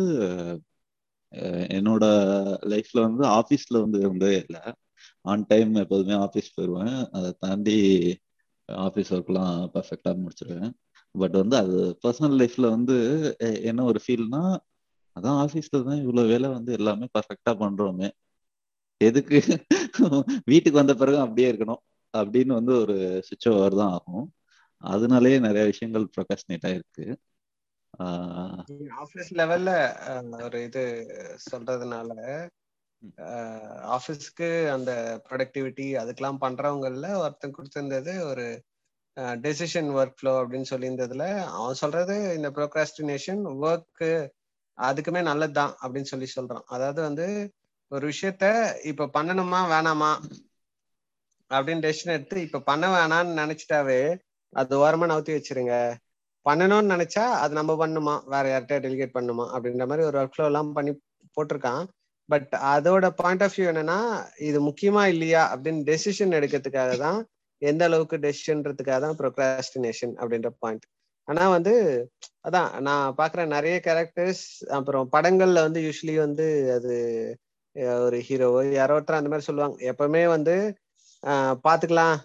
என்னோட 1.77 2.05
லைஃப்ல 2.73 2.99
வந்து 3.09 3.25
ஆபீஸ்ல 3.39 3.81
வந்து 3.85 3.99
இருந்ததே 3.99 4.37
இல்ல. 4.45 4.59
ஆன் 5.25 5.45
டைம் 5.49 5.73
எப்போதுமே 5.75 6.15
ஆஃபீஸ் 6.27 6.55
போயிடுவேன் 6.57 6.97
அதை 7.17 7.31
தாண்டி 7.39 7.77
ஆஃபீஸ் 8.69 9.13
ஒர்க்லாம் 9.17 9.59
பர்ஃபெக்டாக 9.75 10.17
முடிச்சிருவேன். 10.23 10.73
பட் 11.15 11.37
வந்து 11.43 11.57
அது 11.57 11.77
பர்சனல் 12.05 12.39
லைஃப்ல 12.41 12.67
வந்து 12.77 12.97
என்ன 13.71 13.85
ஒரு 13.85 14.01
ஃபீல்னா 14.07 14.43
அதான் 15.17 15.39
ஆஃபீஸ்ல 15.45 15.79
தான் 15.89 16.03
இவ்வளோ 16.05 16.25
வேலை 16.33 16.49
வந்து 16.49 16.73
எல்லாமே 16.73 17.07
பர்ஃபெக்டா 17.17 17.53
பண்றோமே. 17.63 18.09
எதுக்கு 19.01 19.39
வீட்டுக்கு 20.45 20.81
வந்த 20.81 20.95
பிறகு 20.95 21.19
அப்படியே 21.19 21.49
இருக்கணும் 21.53 21.83
அப்படின்னு 22.15 22.53
வந்து 22.59 22.75
ஒரு 22.81 22.97
சுவிட்ச் 23.27 23.49
ஓவர் 23.49 23.77
தான் 23.81 23.93
ஆகும். 23.93 24.27
அதனாலேயே 24.83 25.39
நிறைய 25.39 25.65
விஷயங்கள் 25.65 26.13
ப்ரொகாஸ்டினேட் 26.15 26.67
ஆயிருக்கு. 26.69 27.07
ஆஹ் 27.99 28.63
ஆஃபீஸ் 29.03 29.31
லெவல்ல 29.41 29.71
ஒரு 30.43 30.63
இது 30.63 30.83
சொல்றதுனால 31.51 32.13
ஆஃபீஸ்க்கு 33.97 34.49
அந்த 34.71 34.93
ப்ரொடக்டிவிட்டி 35.29 35.87
அதுக்கெல்லாம் 36.01 36.43
பண்றவங்கல்ல 36.45 37.09
ஒருத்தன் 37.17 37.55
கொடுத்திருந்தது 37.57 38.13
ஒரு 38.21 38.47
டெசிஷன் 39.45 39.89
ஒர்க் 39.99 40.17
ஃப்ளோ 40.19 40.33
அப்படின்னு 40.43 40.71
சொல்லியிருந்ததுல 40.71 41.25
அவன் 41.59 41.81
சொல்றது 41.83 42.17
இந்த 42.37 42.51
ப்ரோக்ராஸ்டினேஷன் 42.51 43.43
ஒர்க்கு 43.67 44.11
அதுக்குமே 44.79 45.23
நல்லதுதான் 45.23 45.73
அப்படின்னு 45.83 46.11
சொல்லி 46.13 46.29
சொல்றான். 46.37 46.67
அதாவது 46.67 47.01
வந்து 47.03 47.29
ஒரு 47.93 48.05
விஷயத்த 48.11 48.45
இப்ப 48.83 49.09
பண்ணணுமா 49.15 49.61
வேணாமா? 49.73 50.11
அப்படின்னு 51.51 51.85
டெசிஷன் 51.87 52.15
எடுத்து 52.17 52.39
இப்ப 52.47 52.61
பண்ண 52.61 52.87
வேணாம்னு 52.95 53.39
நினைச்சிட்டாவே 53.43 54.01
அது 54.53 54.75
ஓரமா 54.79 55.07
நவுத்தி 55.13 55.33
வச்சிருங்க. 55.37 55.75
பண்ணணும்னு 56.47 56.93
நினைச்சா 56.95 57.25
அது 57.43 57.53
நம்ம 57.55 57.73
பண்ணுமா? 57.77 58.15
வேற 58.27 58.45
யார்கிட்ட 58.49 58.77
டெலிகேட் 58.87 59.17
பண்ணுமா? 59.17 59.47
அப்படின்ற 59.55 59.87
மாதிரி 59.87 60.07
ஒரு 60.07 60.19
ஒர்க் 60.21 60.35
ஃப்ளோ 60.35 60.47
எல்லாம் 60.47 60.71
பண்ணி 60.73 60.93
போட்டிருக்கான். 61.37 61.83
பட் 62.29 62.51
அதோட 62.73 63.07
பாயிண்ட் 63.21 63.43
ஆஃப் 63.43 63.57
வியூ 63.57 63.67
என்னன்னா 63.73 63.99
இது 64.49 64.59
முக்கியமா 64.61 65.05
இல்லையா? 65.07 65.43
அப்படின்னு 65.53 65.83
டெசிஷன் 65.91 66.37
எடுக்கிறதுக்காக 66.39 66.93
தான் 66.97 67.19
எந்த 67.63 67.83
அளவுக்கு 67.85 68.17
டெசிஷன்றதுக்காக 68.19 69.01
தான் 69.01 69.19
ப்ரொக்ராஸ்டினேஷன் 69.21 70.15
அப்படின்ற 70.21 70.51
பாயிண்ட் 70.61 70.85
ஆனா 71.29 71.45
வந்து 71.49 71.73
அதான் 72.47 72.71
நான் 72.81 73.17
பாக்குற 73.19 73.41
நிறைய 73.47 73.77
கேரக்டர்ஸ் 73.87 74.45
அப்புறம் 74.77 75.09
படங்கள்ல 75.13 75.63
வந்து 75.67 75.81
யூஸ்வலி 75.81 76.15
வந்து 76.19 76.47
அது 76.77 76.95
ஒரு 78.05 78.19
ஹீரோவோ 78.29 78.61
யாரோ 78.73 78.95
ஒருத்தர் 78.97 79.21
அந்த 79.21 79.31
மாதிரி 79.33 79.49
சொல்லுவாங்க. 79.49 79.77
எப்பவுமே 79.93 80.23
வந்து 80.37 80.55
பாத்துக்கலாம் 81.67 82.17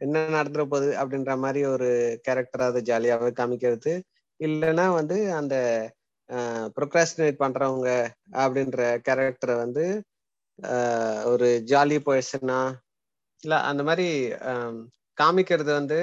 என்ன 0.00 0.22
நடந்துற 0.36 0.62
போகுது 0.72 0.90
அப்படின்ற 1.00 1.32
மாதிரி 1.44 1.60
ஒரு 1.74 1.88
கேரக்டர் 2.26 2.68
அதை 2.68 2.80
ஜாலியாவே 2.90 3.30
காமிக்கிறது. 3.40 3.92
இல்லைன்னா 4.40 4.86
வந்து 5.00 5.16
அந்த 5.40 5.56
ப்ரொக்ராஸ்டினேட் 6.76 7.42
பண்றவங்க 7.42 7.88
அப்படின்ற 8.42 8.80
கேரக்டரை 9.06 9.56
வந்து 9.64 9.84
ஒரு 11.24 11.48
ஜாலி 11.70 11.98
பர்சனா 12.06 12.60
இல்ல 13.42 13.54
அந்த 13.70 13.82
மாதிரி 13.88 14.08
காமிக்கிறது 15.18 15.70
வந்து 15.80 16.00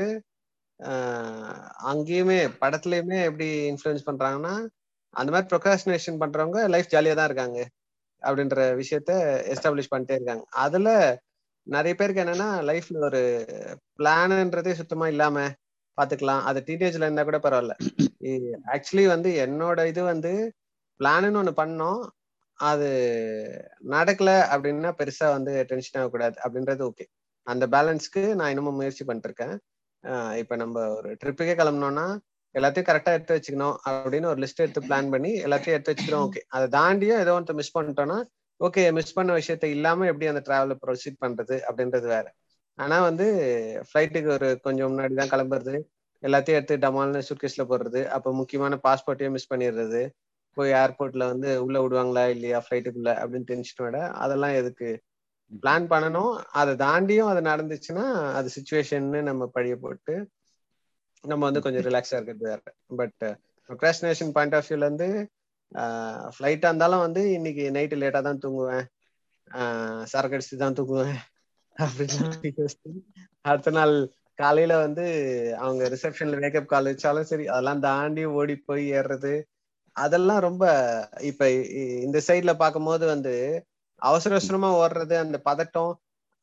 அங்கேயுமே 1.92 2.40
படத்துலயுமே 2.62 3.20
எப்படி 3.30 3.48
இன்ஃப்ளூயன்ஸ் 3.72 4.08
பண்றாங்கன்னா 4.10 4.56
அந்த 5.14 5.30
மாதிரி 5.34 5.50
ப்ரொக்ராஸ்டினேஷன் 5.52 6.22
பண்றவங்க 6.24 6.62
லைஃப் 6.74 6.94
ஜாலியா 6.94 7.16
தான் 7.16 7.30
இருக்காங்க. 7.30 7.60
அப்படின்ற 8.22 8.58
விஷயத்த 8.82 9.12
எஸ்டாப்ளிஷ் 9.54 9.94
பண்ணிட்டே 9.94 10.18
இருக்காங்க. 10.18 10.44
அதுல 10.66 10.90
நிறைய 11.68 11.94
பேருக்கு 11.96 12.24
என்னன்னா 12.24 12.50
லைஃப்ல 12.70 13.00
ஒரு 13.04 13.22
பிளான்ன்றதே 14.00 14.74
சுத்தமா 14.74 15.08
இல்லாம 15.08 15.38
பாத்துக்கலாம். 15.98 16.44
அது 16.50 16.60
டீனேஜ்ல 16.68 17.08
இருந்தா 17.08 17.24
கூட 17.24 17.38
பரவாயில்ல. 17.38 17.76
ஆக்சுவலி 18.74 19.06
வந்து 19.08 19.30
என்னோட 19.46 19.80
இது 19.88 20.02
வந்து 20.04 20.32
பிளான்னு 21.00 21.40
ஒண்ணு 21.42 21.54
பண்ணோம். 21.62 22.02
அது 22.60 22.90
நடக்கல 23.90 24.30
அப்படின்னா 24.54 24.92
பெருசா 25.00 25.28
வந்து 25.36 25.54
டென்ஷன் 25.72 26.00
ஆகக்கூடாது 26.02 26.38
அப்படின்றது 26.46 26.82
ஓகே 26.90 27.06
அந்த 27.48 27.64
பேலன்ஸ்க்கு 27.68 28.24
நான் 28.36 28.50
இன்னமும் 28.50 28.80
முயற்சி 28.80 29.04
பண்ணிட்டு 29.06 29.30
இருக்கேன். 29.30 29.56
இப்ப 30.42 30.56
நம்ம 30.56 30.88
ஒரு 30.96 31.10
ட்ரிப்புக்கே 31.22 31.56
கிளம்புனோம்னா 31.60 32.08
எல்லாத்தையும் 32.56 32.88
கரெக்டா 32.90 33.12
எடுத்து 33.12 33.36
வச்சுக்கணும் 33.36 33.76
அப்படின்னு 33.88 34.26
ஒரு 34.26 34.40
லிஸ்ட் 34.44 34.64
எடுத்து 34.64 34.82
பிளான் 34.82 35.10
பண்ணி 35.10 35.32
எல்லாத்தையும் 35.46 35.76
எடுத்து 35.78 35.94
வச்சுக்கிறோம். 35.94 36.26
ஓகே 36.28 36.42
அதை 36.48 36.68
தாண்டியும் 36.80 37.20
ஏதோ 37.20 37.34
ஒன்று 37.34 37.54
மிஸ் 37.54 37.76
பண்ணிட்டோம்னா 37.78 38.18
ஓகே 38.60 38.84
மிஸ் 38.92 39.14
பண்ண 39.14 39.32
விஷயத்த 39.34 39.66
இல்லாம 39.68 40.06
எப்படி 40.06 40.28
அந்த 40.28 40.42
டிராவல 40.48 40.76
ப்ரொசீட் 40.86 41.22
பண்றது 41.26 41.56
அப்படின்றது 41.68 42.08
வேற. 42.08 42.26
ஆனா 42.78 43.02
வந்து 43.02 43.26
ஃப்ளைட்டுக்கு 43.88 44.30
ஒரு 44.30 44.48
கொஞ்சம் 44.60 44.90
முன்னாடி 44.92 45.14
தான் 45.14 45.30
கிளம்புறது. 45.30 45.76
எல்லாத்தையும் 46.24 46.58
எடுத்து 46.60 46.78
டமால்னு 46.78 47.22
சுட்கேஸ்ல 47.30 47.64
போடுறது. 47.72 48.02
அப்போ 48.08 48.30
முக்கியமான 48.34 48.80
பாஸ்போர்ட்டையும் 48.84 49.36
மிஸ் 49.38 49.52
பண்ணிடுறது. 49.54 50.02
போய் 50.58 50.72
ஏர்போர்ட்ல 50.74 51.24
வந்து 51.28 51.50
உள்ள 51.66 51.78
விடுவாங்களா 51.82 52.24
இல்லையா 52.28 52.60
ஃப்ளைட்டுக்குள்ள 52.66 53.12
அப்படின்னு 53.22 53.50
டென்ஷன் 53.52 53.86
விட 53.86 53.98
அதெல்லாம் 54.24 54.54
எதுக்கு? 54.54 54.90
பிளான் 55.64 55.86
பண்ணணும். 55.92 56.32
அதை 56.52 56.74
தாண்டியும் 56.86 57.30
அது 57.34 57.42
நடந்துச்சுன்னா 57.42 58.06
அது 58.34 58.50
சுச்சுவேஷன்னு 58.58 59.22
நம்ம 59.22 59.44
பழிய 59.56 59.76
போட்டு 59.76 60.16
நம்ம 61.28 61.44
வந்து 61.48 61.64
கொஞ்சம் 61.64 61.86
ரிலாக்ஸா 61.88 62.18
இருக்கிறது 62.18 62.46
வேற. 62.50 62.62
பட் 63.00 63.18
ப்ரொக்ராஸ்டினேஷன் 63.70 64.34
பாயிண்ட் 64.36 64.56
ஆஃப் 64.56 64.68
வியூல 64.68 64.88
இருந்து 64.88 65.10
ஃப்ளைட்டா 66.36 66.70
இருந்தாலும் 66.70 67.04
வந்து 67.06 67.22
இன்னைக்கு 67.38 67.64
நைட்டு 67.76 68.02
லேட்டா 68.02 68.22
தான் 68.24 68.44
தூங்குவேன். 68.44 68.86
சரக்கு 70.12 70.36
அடிச்சுட்டு 70.38 70.64
தான் 70.64 70.78
தூங்குவேன். 70.80 71.18
அப்படின்னு 71.78 72.20
அடுத்த 73.46 73.72
நாள் 73.72 73.94
காலையில 74.40 74.74
வந்து 74.80 75.06
அவங்க 75.60 75.84
ரிசப்ஷன்ல 75.94 76.40
மேக்கப் 76.44 76.68
கால் 76.68 76.90
வச்சாலும் 76.90 77.30
சரி 77.30 77.46
அதெல்லாம் 77.50 77.84
தாண்டி 77.86 78.24
ஓடி 78.36 78.56
போய் 78.62 78.84
ஏறுறது. 78.94 79.34
அதெல்லாம் 79.96 80.42
ரொம்ப 80.42 80.64
இப்ப 81.30 81.44
இந்த 82.06 82.18
சைட்ல 82.28 82.52
பார்க்கும்போது 82.58 83.06
வந்து 83.14 83.34
அவசர 84.02 84.34
அவசரமா 84.36 84.70
ஓடுறது 84.80 85.16
அந்த 85.24 85.38
பதட்டம் 85.46 85.92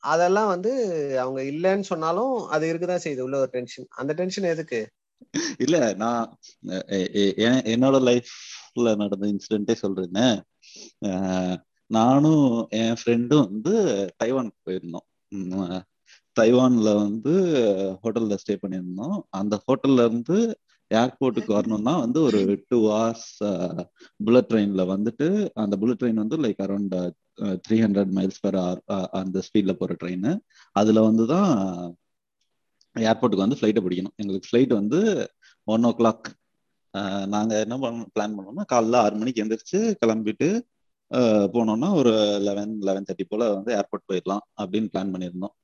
அதெல்லாம் 0.04 0.48
வந்து 0.48 0.72
அவங்க 1.18 1.40
இல்லைன்னு 1.52 1.90
சொன்னாலும் 1.90 2.34
அது 2.48 2.64
இருக்குதான் 2.70 3.04
செய்யுது 3.04 3.24
உள்ள 3.26 3.36
ஒரு 3.38 3.50
டென்ஷன் 3.50 3.88
அந்த 3.94 4.12
டென்ஷன் 4.14 4.50
எதுக்கு? 4.52 4.80
இல்ல 5.58 5.76
நான் 5.94 6.26
என்னோட 7.72 7.96
லைஃப்ல 8.08 8.90
நடந்த 8.96 9.24
இன்சிடென்ட்டே 9.26 9.76
சொல்றேன்னு 9.82 10.26
நானும் 11.90 12.46
என் 12.78 12.98
ஃப்ரெண்டும் 13.00 13.48
வந்து 13.48 13.72
தைவானுக்கு 14.22 14.60
போயிருந்தோம். 14.66 15.06
தைவான்ல 16.36 16.90
வந்து 17.02 17.32
ஹோட்டல்ல 18.02 18.36
ஸ்டே 18.40 18.54
பண்ணியிருந்தோம். 18.62 19.18
அந்த 19.30 19.54
ஹோட்டல்ல 19.66 20.04
இருந்து 20.08 20.38
ஏர்போர்ட்டுக்கு 20.90 21.52
வரணும்னா 21.52 21.94
வந்து 21.96 22.18
ஒரு 22.22 22.40
டூ 22.70 22.78
ஹவர்ஸ் 22.86 23.28
புல்லட் 24.20 24.48
ட்ரெயின்ல 24.50 24.82
வந்துட்டு 24.90 25.28
அந்த 25.62 25.74
புல்லட் 25.76 26.00
ட்ரெயின் 26.00 26.22
வந்து 26.22 26.38
like 26.38 26.62
around 26.66 26.96
three 27.64 27.76
hundred 27.84 28.12
miles 28.18 28.42
per 28.44 28.58
hour 28.64 28.80
அந்த 29.20 29.38
ஸ்பீட்ல 29.46 29.72
போற 29.80 29.92
ட்ரெயின் 30.02 30.30
அதுல 30.76 31.02
வந்து 31.08 31.24
தான் 31.34 31.50
ஏர்போர்ட்டுக்கு 32.96 33.46
வந்து 33.46 33.58
ஃப்ளைட்டை 33.60 33.82
பிடிக்கணும். 33.84 34.16
எங்களுக்கு 34.22 34.48
ஃப்ளைட் 34.50 34.72
வந்து 34.80 34.98
ஒன் 35.68 35.86
ஓ 35.88 35.92
கிளாக் 36.00 36.26
நாங்க 37.34 37.52
என்ன 37.64 37.76
பண்ண 37.82 38.06
பிளான் 38.16 38.34
பண்ணோம்னா 38.36 38.64
காலைல 38.72 39.00
ஆறு 39.04 39.14
மணிக்கு 39.20 39.42
எந்திரிச்சு 39.44 39.78
கிளம்பிட்டு 40.02 40.48
போனோம்னா 41.54 41.88
ஒரு 42.00 42.12
லெவன் 42.46 42.72
லெவன் 42.88 43.06
தேர்ட்டி 43.08 43.26
போல 43.32 43.48
வந்து 43.56 43.72
ஏர்போர்ட் 43.78 44.08
போயிடலாம் 44.10 44.44
அப்படின்னு 44.62 44.90
பிளான் 44.92 45.12
பண்ணியிருந்தோம். 45.14 45.54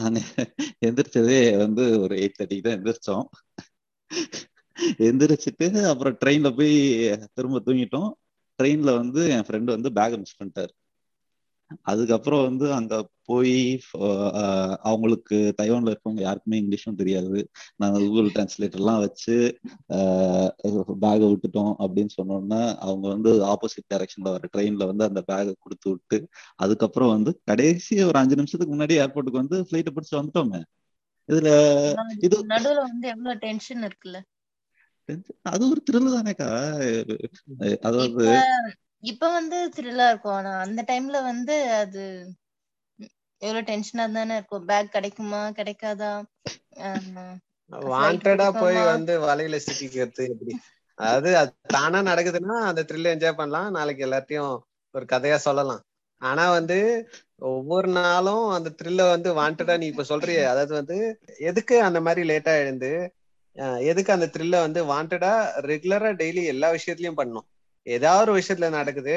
நாங்க 0.00 0.18
எந்திரிச்சதே 0.86 1.38
வந்து 1.64 1.84
ஒரு 2.04 2.14
எயிட் 2.22 2.38
தேர்ட்டிக்கு 2.38 2.66
தான் 2.66 2.76
எந்திரிச்சோம். 2.78 3.26
எந்திரிச்சிட்டு 5.08 5.66
அப்புறம் 5.90 6.16
ட்ரெயின்ல 6.22 6.50
போய் 6.58 6.74
திரும்ப 7.36 7.62
தூங்கிட்டோம். 7.66 8.10
ட்ரெயின்ல 8.58 8.90
வந்து 8.96 9.20
என் 9.30 9.46
ஃப்ரெண்டு 9.46 9.76
வந்து 9.76 9.90
பேக் 9.92 10.20
மிஸ் 10.22 10.38
பண்ணிட்டாரு. 10.40 10.72
அதுக்கப்புறம் 11.86 12.42
வந்து 12.42 12.66
அங்க 12.72 12.94
போய் 13.28 13.54
அவங்களுக்கு 14.82 15.36
தைவான்ல 15.60 15.92
இருக்கவங்க 15.92 16.20
யாருக்குமே 16.20 16.56
இங்கிலீஷும் 16.60 16.98
தெரியாது. 16.98 17.38
நாங்க 17.76 17.98
கூகுள் 17.98 18.28
டிரான்ஸ்லேட்டர் 18.34 18.82
எல்லாம் 18.82 19.00
வச்சு 19.04 19.36
பேகை 21.04 21.26
விட்டுட்டோம் 21.30 21.72
அப்படின்னு 21.84 22.12
சொன்னோன்னா 22.18 22.60
அவங்க 22.86 23.06
வந்து 23.08 23.32
ஆப்போசிட் 23.52 23.90
டைரக்ஷன்ல 23.92 24.34
வர 24.34 24.50
ட்ரெயின்ல 24.56 24.86
வந்து 24.90 25.08
அந்த 25.08 25.22
பேகை 25.30 25.54
கொடுத்து 25.58 25.88
விட்டு 25.90 26.18
அதுக்கப்புறம் 26.56 27.14
வந்து 27.16 27.32
கடைசி 27.44 27.96
ஒரு 28.02 28.18
அஞ்சு 28.18 28.38
நிமிஷத்துக்கு 28.40 28.76
முன்னாடி 28.76 28.96
ஏர்போர்ட்டுக்கு 29.02 29.42
வந்து 29.44 29.60
ஃபிளைட்டை 29.68 29.94
பிடிச்சு 29.94 30.18
வந்துட்டோமே. 30.20 30.62
இதுல 31.28 31.50
இது 32.20 32.36
நடுவுல 32.50 32.80
வந்து 32.88 33.06
எவ்வளவு 33.08 33.38
டென்ஷன் 33.38 33.84
இருக்குல்ல? 33.88 34.18
அது 35.48 35.62
ஒரு 35.68 35.80
த்ரில் 35.86 36.14
தானேக்கா. 36.14 36.48
அதாவது 37.82 38.26
இப்ப 39.12 39.28
வந்து 39.32 39.56
த்ரில்லா 39.74 40.06
இருக்கும். 40.10 40.36
ஆனா 40.36 40.52
அந்த 40.64 40.80
டைம்ல 40.88 41.16
வந்து 41.24 41.54
அது 41.76 42.04
எவ்வளவு 43.42 43.66
டென்ஷனா 43.68 44.04
தானே 44.12 44.36
இருக்கும். 44.36 44.66
பேக் 44.66 44.94
கிடைக்குமா 44.94 45.42
கிடைக்காதா? 45.56 46.12
வாண்டடா 47.86 48.46
போய்? 48.60 48.78
வந்து 48.90 49.12
வலையில 49.24 49.56
சிக்கிக்கிறது 49.64 50.24
எப்படி? 50.32 50.54
அதாவது 50.98 51.30
அது 51.40 51.50
தானா 51.68 52.00
நடக்குதுன்னா 52.02 52.56
அந்த 52.68 52.82
த்ரில்ல 52.88 53.14
என்ஜாய் 53.14 53.38
பண்ணலாம். 53.38 53.70
நாளைக்கு 53.76 54.02
எல்லாத்தையும் 54.06 54.52
ஒரு 54.94 55.04
கதையா 55.06 55.38
சொல்லலாம். 55.46 55.82
ஆனா 56.22 56.44
வந்து 56.50 56.78
ஒவ்வொரு 57.50 57.88
நாளும் 57.98 58.44
அந்த 58.52 58.68
த்ரில்ல 58.78 59.02
வந்து 59.10 59.30
வாண்டடா 59.34 59.74
நீ 59.76 59.86
இப்ப 59.92 60.04
சொல்றியே. 60.10 60.42
அதாவது 60.52 60.72
வந்து 60.80 60.98
எதுக்கு 61.48 61.76
அந்த 61.88 62.00
மாதிரி 62.02 62.22
லேட்டா 62.30 62.52
எழுந்து 62.62 62.90
எதுக்கு 63.88 64.10
அந்த 64.12 64.26
த்ரில்ல 64.34 64.56
வந்து 64.60 64.80
வாண்டடா 64.84 65.32
ரெகுலரா 65.68 66.10
டெய்லி 66.20 66.42
எல்லா 66.52 66.68
விஷயத்துலயும் 66.76 67.20
பண்ணும் 67.20 67.46
ஏதாவது 67.86 68.24
ஒரு 68.24 68.34
விஷயத்துல 68.38 68.68
நடக்குது 68.70 69.14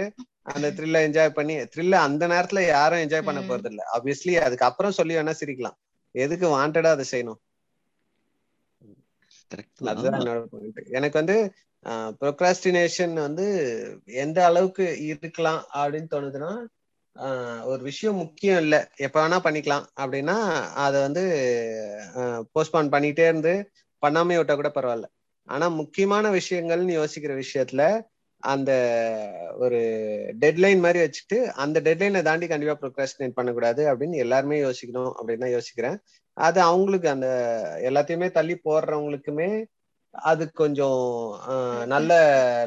அந்த 0.51 0.67
த்ரில்ல 0.77 0.98
என்ஜாய் 1.08 1.38
பண்ணி 1.38 1.56
த்ரில்ல 1.74 1.96
அந்த 2.08 2.24
நேரத்துல 2.27 2.62
யாரும் 2.67 3.03
என்ஜாய் 3.06 3.27
பண்ண. 3.27 3.39
போறது 3.44 3.70
இல்ல 3.72 3.82
ஆப்வியஸ்லி 3.96 4.34
அதுக்கப்புறம் 4.48 4.98
சொல்லி 5.00 5.13
வேணா 5.17 5.34
சிரிக்கலாம். 5.39 5.77
எதுக்கு 6.15 6.48
வாண்டடா 6.50 6.91
அதை 6.96 7.06
செய்யணும்? 7.12 7.39
அதுதான் 9.89 10.17
என்னோட 10.17 10.39
எனக்கு 10.98 11.17
வந்து 11.22 11.38
ப்ரொக்ராஸ்டினேஷன் 12.22 13.13
வந்து 13.25 13.46
எந்த 14.24 14.39
அளவுக்கு 14.46 14.86
இருக்கலாம் 15.12 15.62
அப்படின்னு 15.77 16.12
தோணுதுன்னா 16.15 16.51
ஒரு 17.65 17.82
விஷயம் 17.89 18.20
முக்கியம் 18.22 18.60
இல்ல. 18.63 18.75
எப்ப 19.06 19.15
வேணா 19.22 19.38
பண்ணிக்கலாம். 19.46 19.86
அப்படின்னா 20.01 20.36
அதை 20.86 20.98
வந்து 21.01 21.24
போஸ்ட்பான் 22.56 22.94
பண்ணிட்டே 22.94 23.25
இருந்து 23.32 23.53
பண்ணாமே 24.05 24.35
விட்டா 24.39 24.55
கூட 24.59 24.71
பரவாயில்ல. 24.75 25.07
ஆனா 25.47 25.65
முக்கியமான 25.81 26.29
விஷயங்கள்னு 26.37 26.93
யோசிக்கிற 26.99 27.33
விஷயத்துல 27.43 27.83
அந்த 28.43 28.71
ஒரு 29.63 29.79
டெட்லைன் 30.41 30.81
மாதிரி 30.83 30.99
வச்சுட்டு 31.03 31.37
அந்த 31.63 31.77
டெட்லைனை 31.85 32.21
தாண்டி 32.27 32.47
கண்டிப்பா 32.47 32.75
ப்ரொக்ராஸ்டினேட் 32.81 33.37
பண்ணக்கூடாது 33.37 33.83
அப்படின்னு 33.91 34.21
எல்லாருமே 34.23 34.57
யோசிக்கணும் 34.65 35.11
அப்படின்னு 35.17 35.43
தான் 35.45 35.55
யோசிக்கிறேன். 35.55 35.97
அது 36.37 36.59
அவங்களுக்கு 36.69 37.07
அந்த 37.13 37.29
எல்லாத்தையுமே 37.89 38.27
தள்ளி 38.37 38.55
போடுறவங்களுக்குமே 38.67 39.49
அது 40.13 40.43
கொஞ்சம் 40.61 41.01
நல்ல 41.93 42.11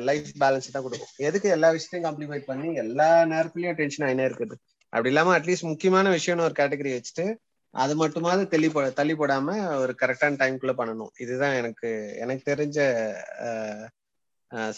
லைஃப் 0.08 0.32
பேலன்ஸ் 0.42 0.72
தான் 0.74 0.84
கொடுக்கும். 0.86 1.12
எதுக்கு 1.28 1.48
எல்லா 1.56 1.68
விஷயத்தையும் 1.76 2.06
காம்ப்ளிமெண்ட் 2.06 2.48
பண்ணி 2.50 2.68
எல்லா 2.84 3.08
நேரத்துலயும் 3.32 3.78
டென்ஷன் 3.80 4.06
ஆயினே 4.08 4.26
இருக்குது. 4.30 4.56
அப்படி 4.92 5.10
இல்லாம 5.12 5.32
அட்லீஸ்ட் 5.38 5.70
முக்கியமான 5.72 6.10
விஷயம்னு 6.16 6.46
ஒரு 6.48 6.56
கேட்டகரி 6.60 6.92
வச்சுட்டு 6.96 7.26
அது 7.74 7.94
மட்டுமாவது 7.96 8.44
தெளிப்பட 8.48 8.86
போ 8.86 8.90
தள்ளி 8.90 9.14
போடாம 9.14 9.48
ஒரு 9.78 9.92
கரெக்டான 10.00 10.38
டைம்குள்ள 10.42 10.72
பண்ணணும். 10.80 11.12
இதுதான் 11.18 11.54
எனக்கு 11.54 11.88
எனக்கு 12.16 12.44
தெரிஞ்ச 12.52 12.78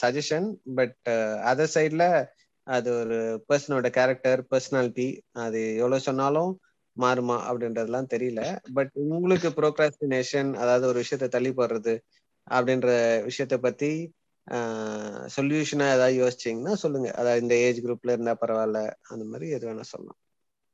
சஜஷன் 0.02 0.48
பட் 0.74 0.96
அதர் 1.50 1.74
சைட்ல 1.74 2.04
அது 2.66 2.88
ஒரு 3.00 3.18
பர்சனோட 3.48 3.86
கேரக்டர் 3.90 4.40
பர்சனாலிட்டி 4.50 5.06
அது 5.44 5.60
எவ்வளவு 5.76 6.00
சொன்னாலும் 6.00 6.52
மாறுமா 6.96 7.36
அப்படின்றதுலாம் 7.50 8.12
தெரியல. 8.14 8.40
பட் 8.74 8.92
உங்களுக்கு 9.14 9.48
ப்ரோக்ராஸ்டினேஷன் 9.50 10.50
அதாவது 10.54 10.86
ஒரு 10.86 10.98
விஷயத்த 11.04 11.28
தள்ளி 11.28 11.52
போடுறது 11.52 11.94
அப்படின்ற 12.46 12.88
விஷயத்த 13.28 13.56
பத்தி 13.58 13.90
சொல்யூஷனா 15.36 15.86
ஏதாவது 15.96 16.14
யோசிச்சீங்கன்னா 16.22 16.74
சொல்லுங்க. 16.74 17.08
அதாவது 17.12 17.42
இந்த 17.42 17.54
ஏஜ் 17.66 17.80
குரூப்ல 17.84 18.14
இருந்தா 18.16 18.36
பரவாயில்ல 18.40 18.80
அந்த 19.08 19.24
மாதிரி 19.24 19.48
எது 19.50 19.66
வேணா 19.68 19.86
சொல்லலாம். 19.94 20.20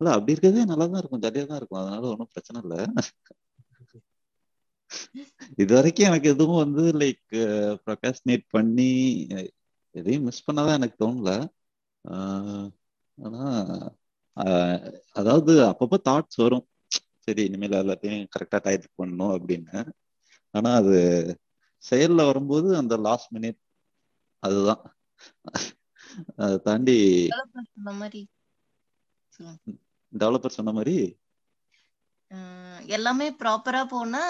இல்ல 0.01 0.11
அப்படி 0.11 0.33
இருக்கிறதே 0.33 0.65
நல்லா 0.65 0.87
தான் 0.87 1.01
இருக்கும். 1.01 1.23
ஜாலியா 1.23 1.47
தான் 1.47 1.57
இருக்கும். 1.57 1.81
அதனால 1.81 2.09
ஒன்றும் 2.09 2.33
பிரச்சனை 2.33 2.59
இல்ல. 2.63 2.75
இது 5.59 5.75
வரைக்கும் 5.75 6.07
எனக்கு 6.07 6.29
எதுவும் 6.29 6.63
வந்து 6.65 6.83
லைக் 7.01 7.25
ப்ரொகாஸ்டினேட் 7.87 8.45
பண்ணி 8.51 8.91
எதையும் 9.95 10.23
மிஸ் 10.23 10.47
பண்ணாதான் 10.47 10.75
எனக்கு 10.75 11.05
தோணல. 11.05 11.31
ஆஹ், 12.05 12.69
ஆனா 13.19 13.43
அதாவது 15.17 15.53
அப்பப்போ 15.65 15.99
தாட்ஸ் 16.09 16.43
வரும். 16.43 16.67
சரி 17.21 17.43
இனிமேல் 17.45 17.81
எல்லாத்தையும் 17.81 18.29
கரெக்டா 18.35 18.59
டயத்துக்கு 18.65 19.03
பண்ணணும் 19.03 19.35
அப்படின்னு. 19.37 19.81
ஆனா 20.55 20.71
அது 20.75 20.95
செயல்ல 21.85 22.25
வரும்போது 22.27 22.77
அந்த 22.77 22.97
லாஸ்ட் 22.99 23.35
மினிட் 23.35 23.61
அதுதான். 24.43 24.83
அதை 26.37 26.57
தாண்டி 26.59 26.97
டெவலப்பர் 30.13 30.57
சொன்ன 30.57 30.73
மாதிரி 30.73 30.97
எல்லாமே 32.97 33.27
ப்ராப்பரா 33.41 33.83
போனா 33.89 34.23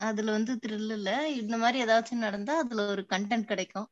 அதுல 0.00 0.34
வந்து 0.36 0.52
த்ரில் 0.62 0.92
இல்ல. 0.96 1.10
இந்த 1.40 1.54
மாதிரி 1.56 1.78
ஏதாச்சும் 1.84 2.24
நடந்தா 2.26 2.54
அதுல 2.62 2.86
ஒரு 2.92 3.02
கண்டென்ட் 3.10 3.50
கிடைக்கும். 3.50 3.88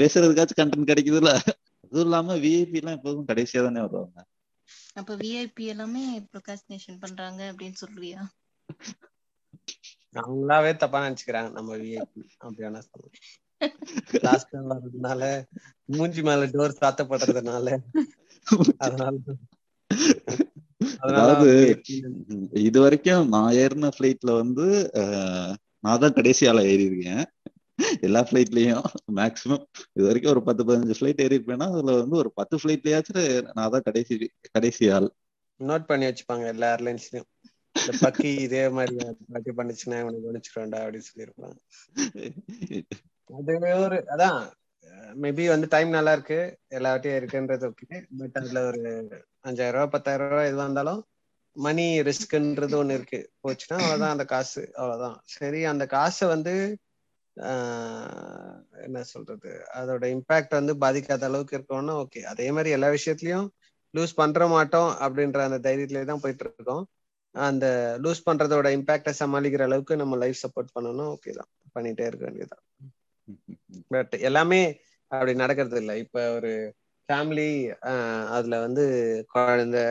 பேசுறதுக்காச்சும் 0.00 0.60
கண்டென்ட் 0.60 0.90
கிடைக்குதுல்ல. 0.90 1.32
அதுவும் 1.84 2.04
இல்லாம 2.04 2.36
விஐபி 2.44 2.80
எல்லாம் 2.80 2.96
எப்போதும் 2.98 3.28
கடைசியா 3.28 3.62
தானே 3.66 3.82
வருவாங்க. 3.86 4.18
அப்ப 4.98 5.16
விஐபி 5.16 5.64
எல்லாமே 5.72 6.02
ப்ரொகாஸ்டினேஷன் 6.30 7.00
பண்றாங்க 7.00 7.40
அப்படின்னு 7.52 7.78
சொல்றியா? 7.82 8.20
அவங்களாவே 10.16 10.70
தப்பா 10.76 10.98
நினைச்சுக்கிறாங்க 11.04 11.50
நம்ம 11.52 11.76
விஐபி 11.76 11.98
அப்படி 12.38 12.64
வேணா 12.64 12.80
சொல்லலாம். 12.84 13.16
லாஸ்ட் 14.20 14.54
மூஞ்சி 15.88 16.22
மேல 16.22 16.46
டோர் 16.54 16.78
சாத்தப்படுறதுனால 16.80 17.68
அதாவது 21.08 21.48
இது 22.66 22.78
வரைக்கும் 22.84 23.30
நான் 23.34 23.56
ஏறின 23.62 23.90
ஃபிளைட்ல 23.94 24.30
வந்து 24.40 24.66
நான் 25.84 26.02
தான் 26.02 26.16
கடைசி 26.18 26.44
ஆளா 26.50 26.62
ஏறி 26.70 26.86
இருக்கேன் 26.88 27.24
எல்லா 28.06 28.20
ஃபிளைட்லயும் 28.26 28.84
மேக்சிமம் 29.18 29.64
இது 29.94 30.04
வரைக்கும் 30.08 30.32
ஒரு 30.34 30.42
பத்து 30.46 30.62
பதினஞ்சு 30.66 30.96
ஃபிளைட் 30.98 31.22
ஏறி 31.24 31.36
இருப்பேன்னா 31.38 31.66
அதுல 31.72 31.96
வந்து 32.00 32.16
ஒரு 32.22 32.30
பத்து 32.38 32.56
ஃபிளைட்லயாச்சும் 32.60 33.20
நான் 33.56 33.72
தான் 33.74 33.86
கடைசி 33.88 34.14
கடைசி 34.48 34.84
ஆள். 34.96 35.08
நோட் 35.60 35.88
பண்ணி 35.90 36.06
வச்சுப்பாங்க 36.08 36.46
எல்லா 36.54 36.68
ஏர்லைன்ஸ்லயும் 36.74 37.28
பக்கி 38.02 38.30
இதே 38.44 38.62
மாதிரி 38.76 38.94
பாட்டி 39.28 39.52
பண்ணுச்சுன்னா 39.58 39.98
இவனுக்கு 40.02 40.26
கவனிச்சிருவேன்டா 40.26 40.80
அப்படின்னு 40.82 41.08
சொல்லியிருப்பாங்க. 41.10 41.56
அதுவே 43.30 43.72
ஒரு 43.84 43.98
அதான் 44.14 44.40
மேபி 45.22 45.44
வந்து 45.48 45.66
டைம் 45.70 45.90
நல்லா 45.90 46.12
இருக்கு 46.12 46.38
எல்லா 46.68 46.90
வாட்டியும் 46.92 47.18
இருக்குன்றது 47.20 47.66
ஓகே 47.70 47.98
பட் 48.20 48.38
அதுல 48.40 48.60
ஒரு 48.70 48.80
அஞ்சாயிரம் 49.48 49.76
ரூபாய் 49.76 49.94
பத்தாயிரம் 49.94 50.30
ரூபாய் 50.32 50.50
எதுவா 50.50 50.66
இருந்தாலும் 50.66 51.00
மணி 51.56 51.84
ரிஸ்க்ன்றது 52.08 52.74
ஒண்ணு 52.80 52.96
இருக்கு. 52.98 53.20
போச்சுன்னா 53.42 53.76
அவ்வளவுதான் 53.78 54.14
அந்த 54.14 54.24
காசு. 54.24 54.62
அவ்வளவுதான். 54.74 55.16
சரி 55.36 55.60
அந்த 55.72 55.84
காசை 55.94 56.26
வந்து 56.28 56.54
என்ன 58.86 58.98
சொல்றது? 59.04 59.50
அதோட 59.78 60.04
இம்பாக்ட் 60.14 60.58
வந்து 60.58 60.74
பாதிக்காத 60.84 61.24
அளவுக்கு 61.28 61.56
இருக்கணும்னா 61.58 61.94
ஓகே 62.02 62.20
அதே 62.32 62.46
மாதிரி 62.52 62.70
எல்லா 62.76 62.88
விஷயத்துலயும் 62.88 63.48
லூஸ் 63.94 64.14
பண்ற 64.14 64.46
மாட்டோம் 64.48 64.90
அப்படின்ற 65.04 65.40
அந்த 65.48 65.58
தைரியத்திலே 65.66 66.04
தான் 66.04 66.22
போயிட்டு 66.24 66.44
இருக்கோம் 66.48 66.84
அந்த 67.34 67.66
லூஸ் 68.04 68.26
பண்றதோட 68.28 68.66
இம்பாக்டை 68.76 69.12
சமாளிக்கிற 69.20 69.62
அளவுக்கு 69.68 69.94
நம்ம 69.96 70.16
லைஃப் 70.16 70.42
சப்போர்ட் 70.44 70.74
பண்ணணும். 70.76 71.10
ஓகே 71.14 71.32
தான். 71.32 71.50
பண்ணிட்டே 71.74 72.04
இருக்க 72.10 72.22
வேண்டியதுதான். 72.26 72.64
பட் 73.88 74.14
எல்லாமே 74.28 74.60
அப்படி 75.10 75.32
நடக்கிறது 75.34 75.76
இல்ல. 75.76 75.92
இப்ப 76.04 76.18
ஒரு 76.36 76.50
ஃபேமிலி 77.08 77.48
அதுல 78.30 78.54
வந்து 78.60 78.84
குழந்தை 79.28 79.82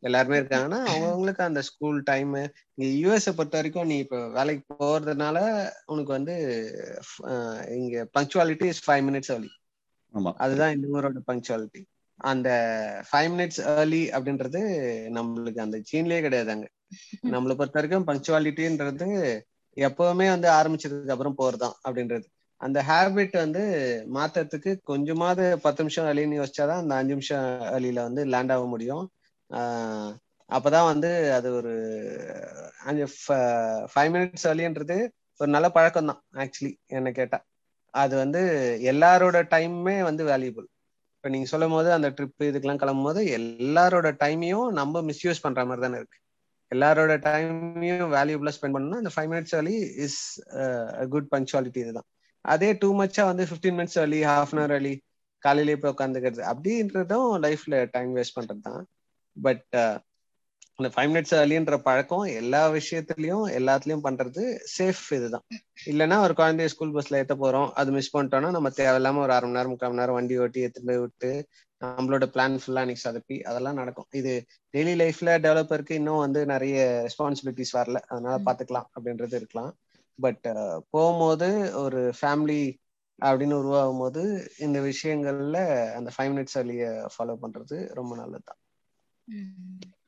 எல்லாருமே 0.00 0.38
இருக்காங்கன்னா 0.38 0.80
அவங்கவுங்களுக்கு 0.88 1.42
அந்த 1.42 1.60
ஸ்கூல் 1.68 1.98
டைம் 2.04 2.32
இங்க 2.74 2.86
யூஎஸ்ஐ 3.02 3.32
பொறுத்த 3.32 3.56
வரைக்கும் 3.56 3.86
நீ 3.86 3.98
இப்ப 3.98 4.20
வேலைக்கு 4.30 4.64
போறதுனால 4.74 5.38
உனக்கு 5.86 6.12
வந்து 6.12 6.34
இங்க 7.76 7.94
punctuality 8.16 8.66
is 8.66 8.84
five 8.86 9.04
minutes 9.08 9.32
early. 9.34 9.50
ஆமா. 10.14 10.30
அதுதான் 10.38 10.74
இந்த 10.76 10.86
ஊரோட 10.92 11.20
பங்க்சுவாலிட்டி 11.28 11.82
அந்த 12.20 12.48
ஃபைவ் 13.08 13.30
மினிட்ஸ் 13.32 13.60
ஏர்லி 13.72 14.02
அப்படின்றது 14.10 14.60
நம்மளுக்கு 15.16 15.60
அந்த 15.60 15.78
சீன்லயே 15.88 16.20
கிடையாது 16.20 16.50
அங்க. 16.50 16.66
நம்மளை 17.30 17.54
பொறுத்த 17.54 17.78
வரைக்கும் 17.78 18.08
பங்க்சுவாலிட்டின்றது 18.08 19.08
எப்பவுமே 19.76 20.26
வந்து 20.28 20.48
ஆரம்பிச்சதுக்கு 20.50 21.14
அப்புறம் 21.14 21.38
போறதுதான் 21.38 21.76
அப்படின்றது. 21.84 22.26
அந்த 22.60 22.78
ஹேபிட் 22.88 23.34
வந்து 23.44 23.62
மாத்துறதுக்கு 24.16 24.70
கொஞ்சமாவது 24.90 25.44
பத்து 25.64 25.82
நிமிஷம் 25.82 26.08
அழின்னு 26.10 26.38
யோசிச்சாதான் 26.40 26.82
அந்த 26.82 26.94
அஞ்சு 27.00 27.14
நிமிஷம் 27.14 27.46
அழியில 27.76 28.04
வந்து 28.08 28.22
லேண்ட் 28.34 28.52
ஆக 28.54 28.64
முடியும். 28.74 29.04
அப்பதான் 30.50 30.88
வந்து 30.92 31.10
அது 31.38 31.48
ஒரு 31.58 31.74
அஞ்சு 32.88 33.04
ஃபைவ் 33.92 34.10
மினிட்ஸ் 34.14 34.48
அழின்றது 34.52 34.96
ஒரு 35.40 35.50
நல்ல 35.56 35.68
பழக்கம் 35.76 36.10
தான் 36.10 36.22
ஆக்சுவலி 36.44 36.72
என்ன 36.98 37.08
கேட்டா. 37.18 37.38
அது 37.94 38.14
வந்து 38.22 38.40
எல்லாரோட 38.92 39.36
டைமுமே 39.54 39.96
வந்து 40.08 40.22
வேல்யூபிள் 40.32 40.66
இப்போ 41.16 41.28
நீங்க 41.34 41.48
சொல்லும் 41.52 41.74
போது 41.76 41.88
அந்த 41.96 42.08
ட்ரிப் 42.16 42.46
இதுக்கெல்லாம் 42.48 42.82
கிளம்பும் 42.82 43.08
போது 43.08 43.20
எல்லாரோட 43.38 44.08
டைமையும் 44.22 44.68
நம்ம 44.78 45.02
மிஸ்யூஸ் 45.10 45.44
பண்ற 45.44 45.60
மாதிரி 45.68 45.84
தானே 45.84 45.98
இருக்கு. 46.00 46.18
எல்லாரோட 46.72 47.12
டைமையும் 47.26 48.12
வேல்யூபிளா 48.16 48.52
ஸ்பெண்ட் 48.56 48.76
பண்ணணும்னா 48.76 49.02
அந்த 49.02 49.12
ஃபைவ் 49.14 49.30
மினிட்ஸ் 49.32 49.56
வழி 49.58 49.74
இஸ் 50.06 50.20
குட் 51.14 51.28
பங்க்சுவாலிட்டி 51.34 51.80
இதுதான். 51.84 52.08
அதே 52.46 52.68
டூ 52.82 52.88
மச்சா 53.00 53.22
வந்து 53.24 53.44
ஃபிஃப்டீன் 53.48 53.76
மினிட்ஸ் 53.76 53.98
வழி 53.98 54.20
ஹாஃப் 54.28 54.52
அன் 54.52 54.60
ஹவர் 54.60 54.74
வழி 54.76 54.94
காலையிலேயே 55.42 55.78
போய் 55.78 55.94
உட்காந்துக்கிறது 55.94 56.42
அப்படின்றதும் 56.52 57.30
லைஃப்ல 57.44 57.78
டைம் 57.94 58.12
வேஸ்ட் 58.16 58.36
பண்றது 58.38 58.62
தான் 58.68 58.82
பட் 59.36 59.64
இந்த 60.78 60.88
ஃபைவ் 60.94 61.10
மினிட்ஸ் 61.10 61.34
அலின்ற 61.36 61.74
பழக்கம் 61.84 62.24
எல்லா 62.40 62.62
விஷயத்துலயும் 62.74 63.44
எல்லாத்துலயும் 63.58 64.02
பண்றது 64.06 64.42
சேஃப் 64.74 65.04
இதுதான். 65.18 65.44
இல்லைன்னா 65.90 66.16
ஒரு 66.24 66.34
குழந்தைய 66.34 66.70
ஸ்கூல் 66.72 66.94
பஸ்ல 66.96 67.20
ஏத்த 67.20 67.34
போறோம் 67.42 67.68
அது 67.80 67.90
மிஸ் 67.96 68.12
பண்ணிட்டோம்னா 68.14 68.50
நம்ம 68.56 68.70
தேவையில்லாம 68.80 69.22
ஒரு 69.24 69.32
அரை 69.32 69.46
மணி 69.46 69.58
நேரம் 69.58 69.72
முக்கால் 69.72 69.90
மணி 69.90 70.02
நேரம் 70.02 70.18
வண்டி 70.18 70.36
ஓட்டி 70.44 70.64
எடுத்துட்டு 70.66 70.96
விட்டு 71.04 71.30
நம்மளோட 71.82 72.24
பிளான் 72.34 72.58
ஃபுல்லா 72.60 72.82
அன்னைக்கு 72.82 73.04
சொதப்பி 73.04 73.36
அதெல்லாம் 73.42 73.78
நடக்கும். 73.80 74.08
இது 74.12 74.32
டெய்லி 74.74 74.94
லைஃப்ல 75.02 75.30
டெவலப்பருக்கு 75.46 75.98
இன்னும் 76.00 76.22
வந்து 76.24 76.40
நிறைய 76.46 76.76
ரெஸ்பான்சிபிலிட்டிஸ் 77.06 77.74
வரல. 77.78 77.98
அதனால 78.10 78.36
பாத்துக்கலாம் 78.46 78.88
அப்படின்றது 78.96 79.36
இருக்கலாம். 79.40 79.72
பட் 80.24 80.46
போகும்போது 80.94 81.48
ஒரு 81.82 82.00
ஃபேமிலி 82.20 82.62
அப்படின்னு 83.18 83.58
உருவாகும் 83.60 83.98
போது 83.98 84.22
இந்த 84.58 84.78
விஷயங்கள்ல 84.80 85.58
அந்த 85.96 86.08
ஃபைவ் 86.14 86.32
மினிட்ஸ் 86.34 86.58
வழிய 86.58 86.86
ஃபாலோ 87.14 87.34
பண்றது 87.42 87.76
ரொம்ப 87.98 88.12
நல்லதுதான். 88.16 88.60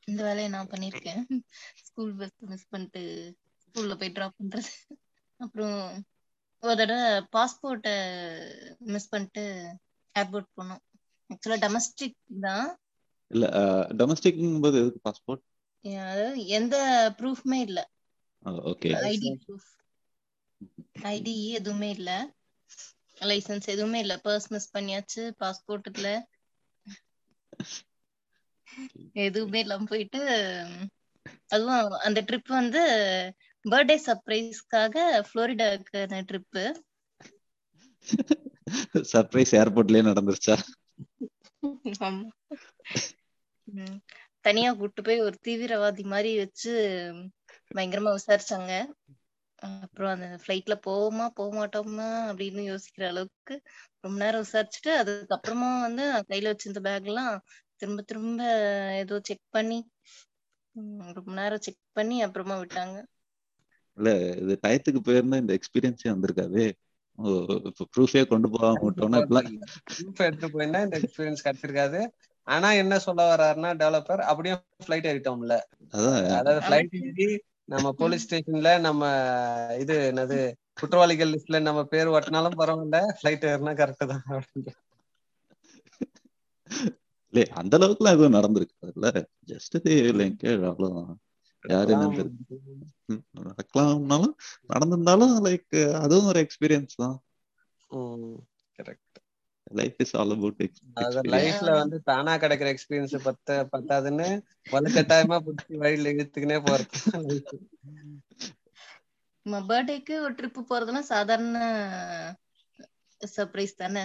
இந்த 0.09 0.21
வேலையை 0.27 0.49
நான் 0.51 0.71
பண்ணிருக்கேன். 0.73 1.23
ஸ்கூல் 1.87 2.13
பஸ் 2.19 2.37
மிஸ் 2.51 2.69
பண்ணிட்டு 2.69 3.01
ஸ்கூல்ல 3.65 3.95
போய் 3.99 4.15
ட்ராப் 4.17 4.37
பண்றது. 4.41 4.71
அப்புறம் 5.39 5.79
ஒரு 6.63 6.75
தடவை 6.79 7.09
பாஸ்போர்ட்டை 7.35 7.95
மிஸ் 8.93 9.11
பண்ணிட்டு 9.11 9.43
ஏர்போர்ட் 10.15 10.49
போனோம். 10.57 10.83
ஆக்சுவலா 11.29 11.57
டொமஸ்டிக் 11.65 12.17
தான். 12.47 12.67
இல்ல 13.31 13.47
டொமஸ்டிக் 13.99 14.61
போது 14.65 14.79
எதுக்கு 14.81 15.01
பாஸ்போர்ட் 15.07 15.45
எந்த 16.57 16.75
ப்ரூஃப்மே 17.19 17.59
இல்ல. 17.67 17.79
ஓகே 18.71 18.89
ஐடி 19.09 19.29
ப்ரூஃப் 19.43 19.69
ஐடி 21.07 21.33
எதுவுமே 21.51 21.89
இல்ல. 21.91 22.09
லைசென்ஸ் 23.21 23.67
எதுவுமே 23.67 23.99
இல்ல. 23.99 24.15
பர்ஸ் 24.23 24.49
மிஸ் 24.49 24.73
பண்ணியாச்சு. 24.73 25.23
பாஸ்போர்ட் 25.39 25.89
இல்ல 25.93 26.07
எதுவுமே 29.21 29.59
இல்லாம 29.59 29.85
போயிட்டு 29.85 30.19
அதுவும் 31.47 31.75
அந்த 32.01 32.19
ட்ரிப் 32.21 32.51
வந்து 32.53 32.81
பர்த்டே 33.65 33.97
சர்ப்ரைஸ்க்காக 34.05 34.95
புளோரிடாக்கு 35.29 36.01
ட்ரிப்பு 36.29 36.63
சர்ப்ரைஸ் 39.11 39.53
ஏர்போர்ட்லயே 39.59 40.03
நடந்துருச்சா. 40.05 40.55
தனியா 44.45 44.71
கூட்டு 44.73 45.01
போய் 45.01 45.19
ஒரு 45.19 45.37
தீவிரவாதி 45.41 46.03
மாதிரி 46.05 46.31
வச்சு 46.37 46.71
பயங்கரமா 47.71 48.11
விசாரிச்சாங்க. 48.15 48.71
அப்புறம் 49.61 50.11
அந்த 50.11 50.27
ஃபிளைட்ல 50.41 50.75
போவோமா 50.85 51.25
போக 51.33 51.49
மாட்டோமா 51.55 52.07
அப்படின்னு 52.29 52.61
யோசிக்கிற 52.69 53.05
அளவுக்கு 53.07 53.55
ரொம்ப 53.99 54.15
நேரம் 54.19 54.45
விசாரிச்சுட்டு 54.45 54.91
அதுக்கப்புறமா 55.01 55.69
வந்து 55.81 56.03
கையில 56.29 56.51
வச்சிருந்த 56.51 56.81
பேக் 56.81 57.05
எல்லாம் 57.05 57.33
திரும்ப 57.77 58.01
திரும்ப 58.01 58.41
ஏதோ 58.95 59.17
செக் 59.23 59.45
பண்ணி 59.49 59.79
ரொம்ப 61.15 61.31
நேரம் 61.33 61.59
செக் 61.59 61.81
பண்ணி 61.93 62.17
அப்புறமா 62.21 62.55
விட்டாங்க. 62.55 62.97
இல்ல 63.97 64.09
இது 64.35 64.53
டயத்துக்கு 64.63 64.99
போயிருந்தா 64.99 65.37
இந்த 65.37 65.53
எக்ஸ்பீரியன்ஸே 65.53 66.09
வந்திருக்காது. 66.11 66.63
ஓ 67.19 67.29
இப்ப 67.69 67.87
ப்ரூஃபே 67.93 68.21
கொண்டு 68.27 68.47
போகாம 68.49 68.83
விட்டோம்னா 68.83 69.19
இப்பெல்லாம் 69.21 69.49
ப்ரூஃப் 69.89 70.25
எடுத்து 70.27 70.47
போயிருந்தா 70.47 70.81
இந்த 70.83 70.97
எக்ஸ்பீரியன்ஸ் 71.01 71.45
கிடைச்சிருக்காது. 71.45 72.01
ஆனா 72.47 72.71
என்ன 72.73 72.99
சொல்ல 72.99 73.21
வர்றாருன்னா 73.31 73.71
டெவலப்பர் 73.81 74.21
அப்படியே 74.29 74.53
ஃபிளைட் 74.85 75.09
ஏறிட்டோம்ல. 75.11 75.55
அதான். 75.93 76.17
அதாவது 76.39 76.61
ஃபிளைட் 76.61 76.95
ஏறி 77.01 77.27
நம்ம 77.69 77.87
போலீஸ் 78.01 78.25
ஸ்டேஷன்ல 78.25 78.69
நம்ம 78.79 79.03
இது 79.79 79.95
என்னது 80.11 80.37
குற்றவாளிகள் 80.73 81.31
லிஸ்ட்ல 81.33 81.59
நம்ம 81.61 81.81
பேர் 81.85 82.13
ஒட்டினாலும் 82.13 82.59
பரவாயில்ல 82.59 82.99
ஃபிளைட் 83.17 83.47
ஏறினா 83.51 83.73
கரெக்ட் 83.79 84.11
தான் 84.11 84.23
அப்படின்னு. 84.31 84.73
இல்ல 87.33 87.41
அந்த 87.53 87.73
அளவுக்குலாம் 87.77 88.15
எதுவும் 88.17 88.37
நடந்திருக்காதுல்ல 88.37 89.09
ஜஸ்ட் 89.47 89.75
லிங்க் 90.19 90.45
அவ்வளவுதான் 90.69 91.17
யாரு 91.63 91.95
நடக்கலாம்னாலும் 93.41 94.35
நடந்திருந்தாலும் 94.69 95.33
லைக் 95.47 95.77
அதுவும் 96.01 96.29
ஒரு 96.31 96.41
எக்ஸ்பீரியன்ஸ் 96.45 96.95
தான் 96.95 97.17
correct. 98.79 99.08
Life 99.71 99.99
is 99.99 100.13
all 100.15 100.33
about 100.35 100.61
அதாவது 100.97 101.31
லைஃப்ல 101.33 101.71
வந்து 101.79 101.97
தானா 102.03 102.33
கிடைக்கிற 102.37 102.69
எக்ஸ்பீரியன்ஸ் 102.73 103.15
பத்த 103.27 103.57
பத்தாதுன்னு 103.73 104.27
வலுக்கட்டாயமா 104.67 105.37
புடிச்சு 105.45 105.81
வழியில 105.81 106.13
இழுத்துக்கினே 106.15 106.59
போறது 106.65 106.97
பர்த்டேக்கு 109.67 110.15
ஒரு 110.23 110.33
ட்ரிப் 110.39 110.59
போறதெல்லாம் 110.69 111.11
சாதாரண 111.11 111.57
சர்ப்ரைஸ் 113.21 113.73
தானே? 113.75 114.03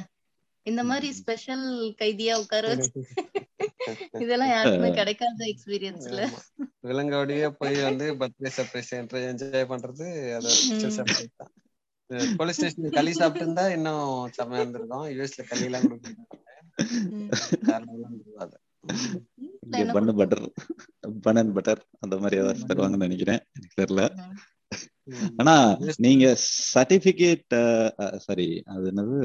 இந்த 0.66 0.82
மாதிரி 0.84 1.08
ஸ்பெஷல் 1.18 1.66
கைதியா 2.00 2.34
உட்கார 2.42 2.64
வச்சு 2.70 2.90
இதெல்லாம் 4.24 4.52
யாருக்குமே 4.52 4.90
கிடைக்காத 4.98 5.40
எக்ஸ்பீரியன்ஸ்ல. 5.52 6.20
விலங்கோடயே 6.84 7.48
போய் 7.58 7.76
வந்து 7.82 8.06
பர்த்டே 8.20 8.50
சர்ப்ரைஸ் 8.56 8.90
என்ஜாய் 9.24 9.70
பண்றது 9.72 10.06
அது. 10.38 10.50
சர்ப்ரைஸ் 10.96 11.38
தான். 11.40 11.52
போலீஸ் 12.36 12.56
ஸ்டேஷன் 12.56 12.96
களி 12.96 13.12
சாப்பிட்டு 13.12 13.44
இருந்தா 13.44 13.64
இன்னும் 13.68 14.08
செம்மையா 14.32 14.62
இருந்திருக்கும். 14.62 15.06
யூஎஸ்ல 15.14 15.44
களி 15.50 15.64
எல்லாம் 15.68 15.86
கொடுக்குறாங்க 15.86 16.22
பட்டர் 20.20 20.44
பன் 21.22 21.38
அண்ட் 21.40 21.54
பட்டர் 21.56 21.80
அந்த 22.00 22.14
மாதிரி 22.16 22.40
ஏதாவது 22.40 22.68
தருவாங்கன்னு 22.70 23.04
நினைக்கிறேன். 23.06 23.40
எனக்கு 23.56 23.78
தெரியல. 23.80 24.02
ஆனா 25.36 25.54
நீங்க 25.96 26.26
சர்டிபிகேட் 26.74 27.54
சாரி 28.26 28.48
அது 28.74 28.84
என்னது? 28.90 29.18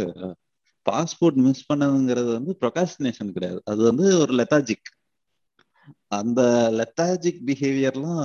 பாஸ்போர்ட் 0.86 1.40
மிஸ் 1.46 1.68
பண்ணதுங்கிறது 1.74 2.30
வந்து 2.38 2.54
ப்ரொகாஸ்டினேஷன் 2.62 3.36
கிடையாது. 3.36 3.60
அது 3.66 3.82
வந்து 3.84 4.06
ஒரு 4.20 4.34
லெத்தாஜிக் 4.40 4.90
அந்த 6.18 6.42
லெத்தாஜிக் 6.80 7.42
பிஹேவியர்லாம் 7.48 8.22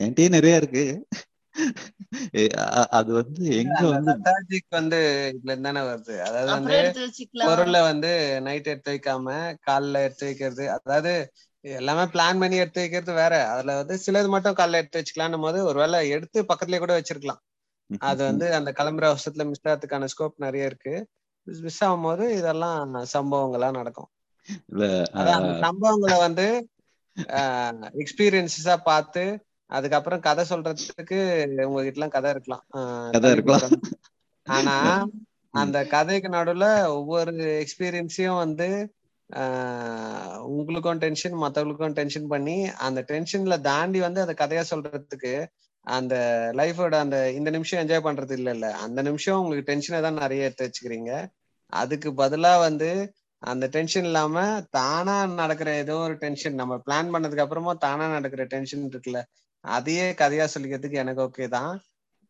என்கிட்டயே 0.00 0.28
நிறைய 0.28 0.60
இருக்கு. 0.62 0.84
அது 2.98 3.10
வந்து 3.18 3.42
எங்க 3.60 3.80
வந்து 3.90 4.12
லெத்தாஜிக் 4.12 4.76
வந்து 4.78 4.98
இதுல 5.30 5.56
தானே 5.60 5.82
வருது. 5.88 6.14
அதாவது 6.26 6.50
வந்து 6.56 6.78
பொருளை 7.40 7.80
வந்து 7.88 8.10
நைட் 8.46 8.70
எடுத்து 8.72 8.92
வைக்காம 8.92 9.28
காலைல 9.66 10.02
எடுத்து 10.06 10.24
வைக்கிறது. 10.28 10.64
அதாவது 10.76 11.12
எல்லாமே 11.64 12.04
பிளான் 12.12 12.40
பண்ணி 12.42 12.56
எடுத்து 12.56 12.82
வைக்கிறது 12.82 13.12
வேற. 13.14 13.34
அதுல 13.52 13.76
வந்து 13.80 13.96
சிலது 14.04 14.28
மட்டும் 14.34 14.58
காலைல 14.58 14.80
எடுத்து 14.82 15.00
வச்சுக்கலாம்னும் 15.00 15.46
போது 15.46 15.58
ஒருவேளை 15.64 15.98
எடுத்து 16.16 16.38
பக்கத்துலயே 16.50 16.80
கூட 16.80 16.94
வச்சிருக்கலாம். 16.98 17.42
அது 18.02 18.20
வந்து 18.22 18.46
அந்த 18.58 18.70
கிளம்புற 18.78 19.04
அவசரத்துல 19.10 19.44
மிஸ் 19.48 19.64
ஆகிறதுக்கான 19.64 20.08
ஸ்கோப் 20.12 20.44
நிறைய 20.44 20.70
இருக்கு. 20.70 20.94
மிஸ் 21.46 21.82
ஆகும் 21.82 22.06
போது 22.06 22.24
இதெல்லாம் 22.38 22.80
சம்பவங்களா 23.12 23.68
நடக்கும். 23.72 24.10
இல்ல 24.68 24.84
அதான் 25.16 25.38
அந்த 25.40 25.52
சம்பவங்களை 25.64 26.18
வந்து 26.26 26.46
எக்ஸ்பீரியன்ஸஸா 28.02 28.76
பார்த்து 28.84 29.22
அதுக்கப்புறம் 29.70 30.24
கதை 30.26 30.44
சொல்றதுக்கு 30.50 31.18
உங்ககிட்ட 31.66 31.94
எல்லாம் 31.94 32.14
கதை 32.16 32.30
இருக்கலாம். 32.34 32.64
கதை 33.14 33.30
இருக்கலாம். 33.32 33.76
ஆனா 34.46 34.76
அந்த 35.54 35.78
கதைக்கு 35.92 36.28
நடுவுல 36.30 36.66
ஒவ்வொரு 36.96 37.32
எக்ஸ்பீரியன்ஸையும் 37.62 38.40
வந்து 38.42 38.68
ஆஹ் 39.30 40.36
உங்களுக்கும் 40.50 41.00
டென்ஷன் 41.02 41.36
மத்தவங்களுக்கும் 41.42 41.96
டென்ஷன் 41.98 42.28
பண்ணி 42.28 42.56
அந்த 42.86 43.00
டென்ஷன்ல 43.10 43.56
தாண்டி 43.66 43.98
வந்து 44.06 44.20
அந்த 44.24 44.34
கதையா 44.40 44.62
சொல்றதுக்கு 44.72 45.32
அந்த 45.86 46.14
லைஃபோட 46.54 46.94
அந்த 47.04 47.16
இந்த 47.38 47.50
நிமிஷம் 47.56 47.80
என்ஜாய் 47.82 48.06
பண்றது 48.06 48.34
இல்ல 48.38 48.50
இல்ல 48.56 48.66
அந்த 48.84 49.00
நிமிஷம் 49.08 49.38
உங்களுக்கு 49.40 49.68
டென்ஷனை 49.70 50.00
தான் 50.02 50.20
நிறைய 50.22 50.48
எடுத்து 50.48 50.66
வச்சுக்கிறீங்க. 50.66 51.12
அதுக்கு 51.72 52.10
பதிலா 52.18 52.52
வந்து 52.62 52.88
அந்த 53.42 53.64
டென்ஷன் 53.74 54.04
இல்லாம 54.04 54.36
தானா 54.70 55.12
நடக்கிற 55.34 55.70
ஏதோ 55.82 55.94
ஒரு 56.00 56.14
டென்ஷன் 56.22 56.58
நம்ம 56.60 56.74
பிளான் 56.86 57.12
பண்ணதுக்கு 57.14 57.44
அப்புறமா 57.44 57.72
தானா 57.84 58.06
நடக்கிற 58.16 58.44
டென்ஷன் 58.50 58.84
இருக்குல்ல 58.90 59.20
அதையே 59.64 60.12
கதையா 60.12 60.46
சொல்லிக்கிறதுக்கு 60.54 60.96
எனக்கு 60.96 61.22
ஓகே 61.22 61.48
தான். 61.48 61.72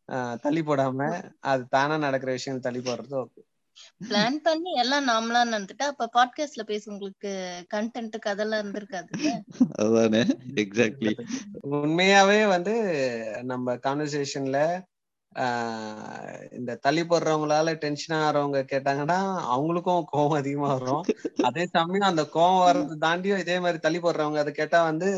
ஆஹ் 0.09 0.37
தள்ளி 0.41 0.63
போடாம 0.63 1.01
அது 1.43 1.63
தானா 1.69 1.97
நடக்கிற 1.97 2.33
விஷயம் 2.33 2.61
தள்ளி 2.61 2.81
போடுறது 2.81 3.17
ஓகே 3.21 3.41
பிளான் 4.05 4.37
பண்ணி 4.43 4.71
எல்லாம் 4.75 5.07
நாமளா 5.09 5.41
நடந்துட்டா 5.49 5.87
அப்ப 5.91 6.09
பாட்காஸ்ட்ல 6.13 6.63
பேச 6.63 6.91
உங்களுக்கு 6.91 7.31
கண்டென்ட் 7.75 8.17
கதெல்லாம் 8.27 8.63
இருந்திருக்காது 8.63 9.31
அதுதானே 9.73 10.23
எக்ஸாக்ட்லி 10.55 11.13
உண்மையாவே 11.79 12.49
வந்து 12.49 12.75
நம்ம 13.43 13.77
கான்வர்சேஷன்ல 13.77 14.59
இந்த 16.53 16.79
தள்ளி 16.81 17.03
போடுறவங்களால 17.03 17.75
டென்ஷன் 17.77 18.19
ஆகிறவங்க 18.19 18.61
கேட்டாங்கன்னா 18.73 19.19
அவங்களுக்கும் 19.51 20.09
கோவம் 20.13 20.37
அதிகமா 20.37 20.75
வரும். 20.75 21.05
அதே 21.43 21.67
சமயம் 21.67 22.09
அந்த 22.09 22.23
கோவம் 22.35 22.65
வர்றது 22.65 22.97
தாண்டியும் 23.01 23.39
இதே 23.39 23.59
மாதிரி 23.59 23.79
தள்ளி 23.79 24.01
போடுறவங்க 24.01 24.39
அதை 24.39 24.53
கேட்டா 24.53 24.83
வந்து 24.83 25.11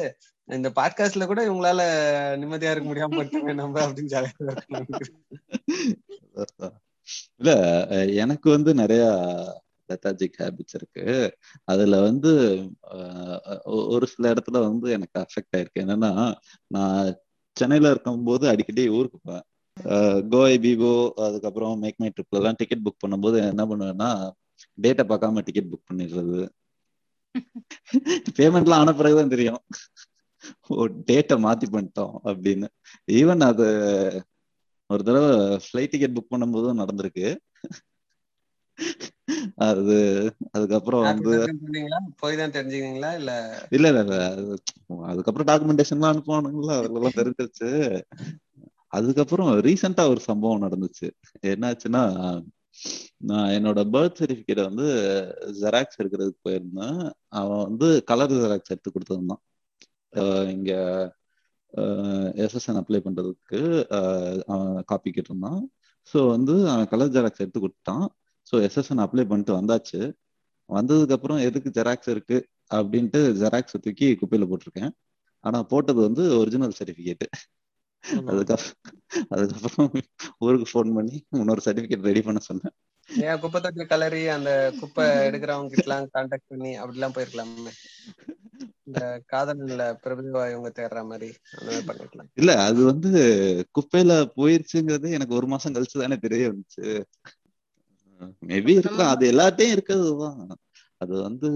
இந்த 0.57 0.69
பாட்காஸ்ட்ல 0.77 1.27
கூட 1.27 1.41
இவங்களால 1.49 1.83
நிம்மதியா 2.41 2.73
இருக்க 2.73 2.87
முடியாம 2.89 3.17
போட்டுமே 3.17 3.55
நம்ம 3.55 3.81
அப்படின்னு 3.87 4.13
ஜாலியா. 4.15 4.33
இல்ல 7.39 7.51
எனக்கு 8.23 8.51
வந்து 8.51 8.75
நிறைய 8.75 9.03
லெத்தாஜிக் 9.89 10.39
ஹேபிட்ஸ் 10.39 10.77
இருக்கு. 10.81 11.07
அதுல 11.65 12.01
வந்து 12.01 12.33
ஒரு 13.65 14.07
சில 14.07 14.33
இடத்துல 14.33 14.61
வந்து 14.69 14.91
எனக்கு 14.91 15.17
அஃபெக்ட் 15.21 15.57
ஆயிருக்கு. 15.57 15.83
என்னன்னா 15.83 16.11
நான் 16.67 17.17
சென்னையில 17.57 17.91
இருக்கும்போது 17.91 18.45
அடிக்கடி 18.49 18.85
ஊருக்கு 18.89 19.19
போவேன். 19.23 19.47
கோவை 20.31 20.55
பிபோ 20.59 20.93
அதுக்கப்புறம் 21.27 21.79
மேக் 21.79 21.99
மை 21.99 22.09
ட்ரிப்ல 22.09 22.41
எல்லாம் 22.41 22.59
டிக்கெட் 22.59 22.85
புக் 22.87 23.03
பண்ணும்போது 23.05 23.37
என்ன 23.51 23.63
பண்ணுவேன்னா 23.67 24.11
டேட்டை 24.83 25.05
பார்க்காம 25.11 25.43
டிக்கெட் 25.43 25.71
புக் 25.73 25.89
பண்ணிடுறது. 25.91 26.41
பேமெண்ட்லாம் 28.39 28.81
ஆன 28.83 28.93
பிறகுதான் 28.95 29.33
தெரியும். 29.35 29.61
ஓ 30.67 30.85
டேட்டை 30.85 31.37
மாத்தி 31.47 31.67
பண்ணிட்டோம் 31.73 32.15
அப்படின்னு. 32.25 32.69
ஈவன் 33.11 33.43
அது 33.43 33.67
ஒரு 34.91 35.03
தடவை 35.05 35.31
ஃப்ளைட் 35.65 35.93
டிக்கெட் 35.93 36.17
புக் 36.19 36.33
பண்ணும்போதும் 36.35 36.81
நடந்திருக்கு. 36.83 37.29
அது 39.57 39.97
அதுக்கப்புறம் 40.51 41.03
வந்து 41.03 41.33
போய் 42.17 42.37
தான் 42.37 42.51
தெரிஞ்சுக்கிங்களா 42.51 43.11
இல்ல 43.15 43.33
இல்ல 43.71 43.89
இல்ல 43.89 44.01
இல்ல. 44.01 44.17
அது 44.31 44.63
அதுக்கப்புறம் 45.05 45.51
டாக்குமெண்டேஷன்லாம் 45.51 46.13
அனுப்புவானுங்களா? 46.13 46.77
அதெல்லாம் 46.79 47.19
தெரிஞ்சிருச்சு. 47.21 47.71
அதுக்கப்புறம் 48.87 49.51
ரீசெண்டா 49.61 50.09
ஒரு 50.09 50.21
சம்பவம் 50.21 50.63
நடந்துச்சு. 50.63 51.09
என்னாச்சுன்னா 51.47 52.03
நான் 53.17 53.51
என்னோட 53.51 53.81
பர்த் 53.93 54.19
சர்டிபிகேட் 54.19 54.67
வந்து 54.69 54.87
ஜெராக்ஸ் 55.61 55.99
எடுக்கிறதுக்கு 55.99 56.45
போயிருந்தேன். 56.49 57.01
அவன் 57.29 57.63
வந்து 57.63 58.05
கலர் 58.05 58.33
ஜெராக்ஸ் 58.33 58.73
எடுத்து 58.75 58.91
கொடுத்துருந்தான். 58.91 59.43
இங்க 60.55 60.73
எஸ்எஸ்என் 62.45 62.79
அப்ளை 62.81 63.01
பண்றதுக்கு 63.05 63.61
காப்பி 64.91 65.11
கேட்டிருந்தான். 65.11 65.61
ஸோ 66.13 66.19
வந்து 66.33 66.55
அவன் 66.73 66.91
கலர் 66.93 67.15
ஜெராக்ஸ் 67.17 67.43
எடுத்து 67.45 67.63
கொடுத்தான் 67.65 68.05
ஸோ 68.51 68.55
எஸ்எஸ்என் 68.67 69.03
அப்ளை 69.05 69.25
பண்ணிட்டு 69.31 69.53
வந்தாச்சு. 69.61 70.01
வந்ததுக்கு 70.69 71.17
அப்புறம் 71.17 71.41
எதுக்கு 71.49 71.71
ஜெராக்ஸ் 71.79 72.11
இருக்கு? 72.15 72.39
அப்படின்ட்டு 72.77 73.21
ஜெராக்ஸ் 73.41 73.83
தூக்கி 73.87 74.09
குப்பையில 74.21 74.47
போட்டிருக்கேன். 74.51 74.93
ஆனா 75.45 75.59
போட்டது 75.73 76.01
வந்து 76.09 76.25
ஒரிஜினல் 76.41 76.77
சர்டிபிகேட் 76.79 77.27
அதுக்கப்புறம் 78.31 78.79
அதுக்கப்புறம் 79.35 79.91
ஊருக்கு 80.45 80.67
ஃபோன் 80.71 80.95
பண்ணி 80.97 81.17
இன்னொரு 81.41 81.63
சர்டிபிகேட் 81.67 82.09
ரெடி 82.09 82.23
பண்ண 82.27 82.41
சொன்னேன். 82.49 82.75
ஏன் 83.09 83.41
குப்பை 83.43 83.59
தொட்டி 83.61 83.85
கலரி 83.93 84.23
அந்த 84.37 84.51
குப்பை 84.81 85.05
எடுக்கிறவங்க 85.29 85.73
கிட்ட 85.75 85.97
கான்டாக்ட் 86.17 86.51
பண்ணி 86.53 86.73
அப்படிலாம் 86.83 87.15
போயிருக்கலாமே. 87.17 87.73
இந்த 88.87 89.01
காதல்ல 89.33 89.83
பிரபுதேவா 90.05 90.45
இவங்க 90.51 90.71
தேடுற 90.79 91.01
மாதிரி 91.07 91.29
பண்ணிக்கலாம் 91.89 92.31
இல்ல 92.35 92.53
அது 92.63 92.81
வந்து 92.85 93.11
குப்பையில 93.79 94.13
போயிருச்சுங்கிறது 94.37 95.11
எனக்கு 95.11 95.35
ஒரு 95.35 95.47
மாசம் 95.47 95.75
கழிச்சு 95.75 96.03
தானே 96.03 96.17
தெரிய 96.17 96.49
வந்துச்சு. 96.49 96.87
மேபி 98.43 98.73
இருக்கலாம். 98.73 99.13
அது 99.15 99.25
எல்லாத்தையும் 99.33 99.75
இருக்கிறதுதான். 99.75 100.41
அது 101.01 101.15
வந்து 101.23 101.49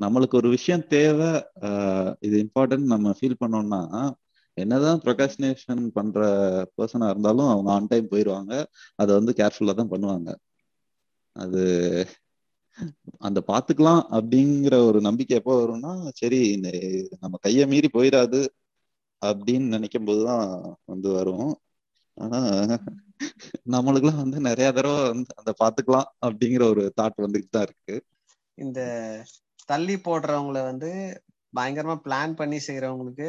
நம்மளுக்கு 0.00 0.34
ஒரு 0.34 0.48
விஷயம் 0.48 0.86
தேவை 0.86 1.28
இது 2.20 2.36
இம்பார்ட்டன்ட் 2.44 2.86
நம்ம 2.86 3.14
ஃபீல் 3.18 3.40
பண்ணோம்னா 3.40 3.80
என்னதான் 4.56 5.00
ப்ரொகாசினேஷன் 5.00 5.82
பண்ற 5.88 6.20
பர்சனா 6.76 7.08
இருந்தாலும் 7.08 7.48
அவங்க 7.48 7.70
ஆன் 7.72 7.86
டைம் 7.86 8.10
போயிடுவாங்க 8.10 8.52
அதை 8.96 9.10
வந்து 9.14 9.32
கேர்ஃபுல்லா 9.32 9.74
தான் 9.74 9.90
பண்ணுவாங்க. 9.90 10.30
அது 11.36 11.62
அந்த 13.26 13.38
பாத்துக்கலாம் 13.50 14.02
அப்படிங்கிற 14.16 14.74
ஒரு 14.88 14.98
நம்பிக்கை 15.00 15.34
எப்போ 15.40 15.54
வரும்னா 15.60 15.92
சரி 16.20 16.40
இந்த 16.56 16.68
நம்ம 17.22 17.38
கைய 17.46 17.66
மீறி 17.72 17.88
போயிடாது 17.96 18.40
அப்படின்னு 19.22 19.74
நினைக்கும் 19.76 20.08
போதுதான் 20.08 20.44
வந்து 20.84 21.08
வரும். 21.18 21.50
ஆனா 22.16 22.40
நம்மளுக்குலாம் 23.74 24.22
வந்து 24.24 24.38
நிறைய 24.40 24.68
தடவை 24.72 25.00
வந்து 25.12 25.32
அந்த 25.40 25.52
பாத்துக்கலாம் 25.62 26.08
அப்படிங்கிற 26.26 26.62
ஒரு 26.72 26.84
தாட் 27.00 27.24
வந்துட்டு 27.24 27.50
தான் 27.50 27.66
இருக்கு. 27.68 27.96
இந்த 28.58 28.80
தள்ளி 29.66 29.96
போடுறவங்கள 30.06 30.58
வந்து 30.70 30.90
பயங்கரமா 31.52 31.96
பிளான் 32.06 32.38
பண்ணி 32.40 32.58
செய்யறவங்களுக்கு 32.66 33.28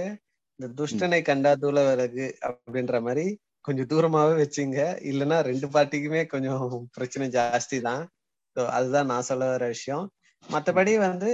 இந்த 0.59 0.67
துஷ்டனை 0.79 1.19
கண்டா 1.21 1.51
தூள 1.63 1.79
விறகு 1.89 2.27
அப்படின்ற 2.47 2.95
மாதிரி 3.07 3.25
கொஞ்சம் 3.65 3.89
தூரமாவே 3.91 4.33
வச்சுங்க. 4.43 4.79
இல்லைன்னா 5.09 5.38
ரெண்டு 5.49 5.67
பார்ட்டிக்குமே 5.67 6.21
கொஞ்சம் 6.33 6.63
பிரச்சனை 6.97 7.27
ஜாஸ்தி 7.38 7.77
தான் 7.89 8.03
அதுதான் 8.78 9.10
நான் 9.12 9.28
சொல்ல 9.30 9.50
வர 9.50 9.65
விஷயம். 9.67 10.06
மற்றபடி 10.43 10.93
வந்து 10.98 11.32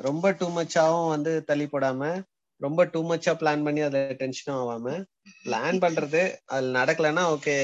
ரொம்ப 0.00 0.30
டூ 0.38 0.46
மச்சாவும் 0.56 1.08
வந்து 1.08 1.32
தள்ளி 1.44 1.66
போடாம 1.66 2.10
ரொம்ப 2.60 2.84
டூ 2.84 3.00
மச்சா 3.10 3.32
பிளான் 3.40 3.64
பண்ணி 3.66 3.80
அதுல 3.80 4.12
டென்ஷனும் 4.20 4.58
ஆகாம 4.62 4.96
பிளான் 5.44 5.78
பண்றது 5.84 6.22
அது 6.54 6.66
நடக்கலன்னா 6.78 7.24
ஓகே 7.34 7.56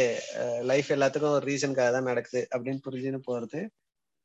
லைஃப் 0.70 0.88
எல்லாத்துக்கும் 0.96 1.34
ஒரு 1.38 1.46
ரீசனுக்காக 1.46 1.90
தான் 1.92 2.10
நடக்குது 2.10 2.42
அப்படின்னு 2.54 2.80
புரிஞ்சுன்னு 2.86 3.20
போறது 3.28 3.60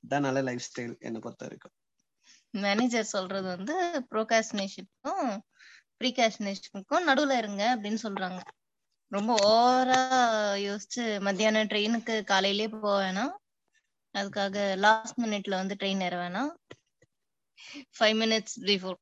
தான் 0.04 0.26
நல்ல 0.28 0.41
லைஃப் 0.41 0.65
ஸ்டைல் 0.67 0.95
என்னை 1.00 1.19
பொறுத்த 1.19 1.45
வரைக்கும் 1.45 1.76
மேனேஜர் 2.54 3.13
சொல்றது 3.15 3.48
வந்து 3.56 3.76
ப்ரோகாஸ்டினேஷனுக்கும் 4.12 5.32
ப்ரீகாஸ்டினேஷனுக்கும் 6.02 7.08
நடுவுல 7.10 7.38
இருங்க 7.38 7.63
அப்படின்னு 7.76 8.00
சொல்றாங்க. 8.04 8.41
ரொம்ப 9.12 9.32
ஓவரா 9.50 10.00
யோசிச்சு 10.67 11.04
மத்தியானம் 11.21 11.69
ட்ரெயினுக்கு 11.71 12.15
காலையிலே 12.24 12.67
போக 12.67 12.93
வேணாம். 13.04 13.34
அதுக்காக 14.15 14.56
லாஸ்ட் 14.82 15.19
மினிட்ல 15.23 15.54
வந்து 15.62 15.78
ட்ரெயின் 15.80 16.01
ஏற 16.01 16.15
வேணாம் 16.21 16.51
ஃபைவ் 17.97 18.15
மினிட்ஸ் 18.21 18.58
பிஃபோர் 18.65 18.99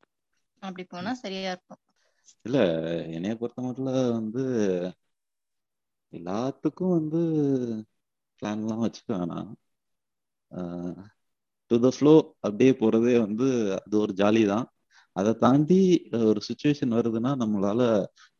அப்படி 0.62 0.84
போனா 0.86 1.12
சரியா 1.22 1.50
இருக்கும். 1.50 1.80
இல்ல 2.46 2.58
என்னைய 3.16 3.34
பொறுத்த 3.36 3.60
மட்டும் 3.62 3.88
வந்து 4.18 4.42
எல்லாத்துக்கும் 6.12 6.94
வந்து 6.94 7.20
பிளான்லாம் 8.42 8.84
வச்சுக்க 8.84 9.10
வேணாம். 9.14 9.50
டு 11.70 11.76
த 11.80 11.88
ஃப்ளோ 11.96 12.14
அப்படியே 12.40 12.72
போறதே 12.80 13.14
வந்து 13.20 13.46
அது 13.78 13.94
ஒரு 14.00 14.12
ஜாலி 14.20 14.42
தான். 14.46 14.66
அதை 15.16 15.32
தாண்டி 15.36 15.78
ஒரு 16.30 16.40
சுச்சுவேஷன் 16.48 16.94
வருதுன்னா 16.96 17.32
நம்மளால 17.42 17.80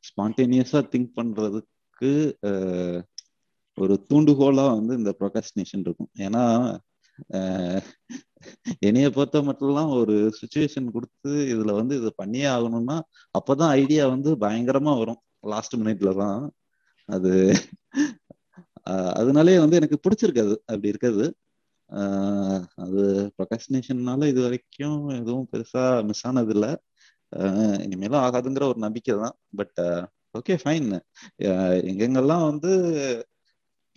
ஸ்பான்டேனியஸா 0.04 0.80
திங்க் 0.92 1.12
பண்றதுக்கு 1.18 2.10
ஒரு 3.78 3.94
தூண்டுகோலா 4.08 4.64
வந்து 4.78 4.92
இந்த 5.00 5.10
ப்ரொகாஸ்டினேஷன் 5.20 5.84
இருக்கும். 5.86 6.10
ஏன்னா 6.26 6.42
என்னைய 8.86 9.08
பொறுத்த 9.16 9.40
மட்டும்லாம் 9.48 9.90
ஒரு 10.00 10.14
சுச்சுவேஷன் 10.40 10.88
கொடுத்து 10.96 11.30
இதுல 11.52 11.72
வந்து 11.80 11.94
இதை 12.00 12.10
பண்ணியே 12.16 12.48
ஆகணும்னா 12.56 12.96
அப்பதான் 13.38 13.72
ஐடியா 13.82 14.04
வந்து 14.14 14.30
பயங்கரமா 14.44 14.92
வரும். 15.02 15.20
லாஸ்ட் 15.52 15.76
மினிட்ல 15.80 16.10
தான் 16.22 16.40
அது 17.08 17.32
அதனாலே 19.20 19.56
வந்து 19.62 19.78
எனக்கு 19.80 19.98
பிடிச்சிருக்காது. 20.04 20.54
அப்படி 20.70 20.92
இருக்காது. 20.92 21.24
அது 22.84 23.02
ப்ரொகாஸ்டினேஷன்னால 23.36 24.28
இது 24.32 24.40
வரைக்கும் 24.46 25.00
எதுவும் 25.20 25.48
பெருசா 25.52 25.84
மிஸ் 26.08 26.24
ஆனது 26.28 26.52
இல்லை 26.56 26.70
இனிமேலும் 27.84 28.22
ஆகாதுங்கிற 28.24 28.64
ஒரு 28.72 28.80
நம்பிக்கை 28.86 29.14
தான் 29.22 29.36
பட் 29.60 29.80
ஓகே 30.38 30.54
ஃபைன் 30.62 30.88
எங்கெங்கெல்லாம் 31.90 32.44
வந்து 32.50 32.72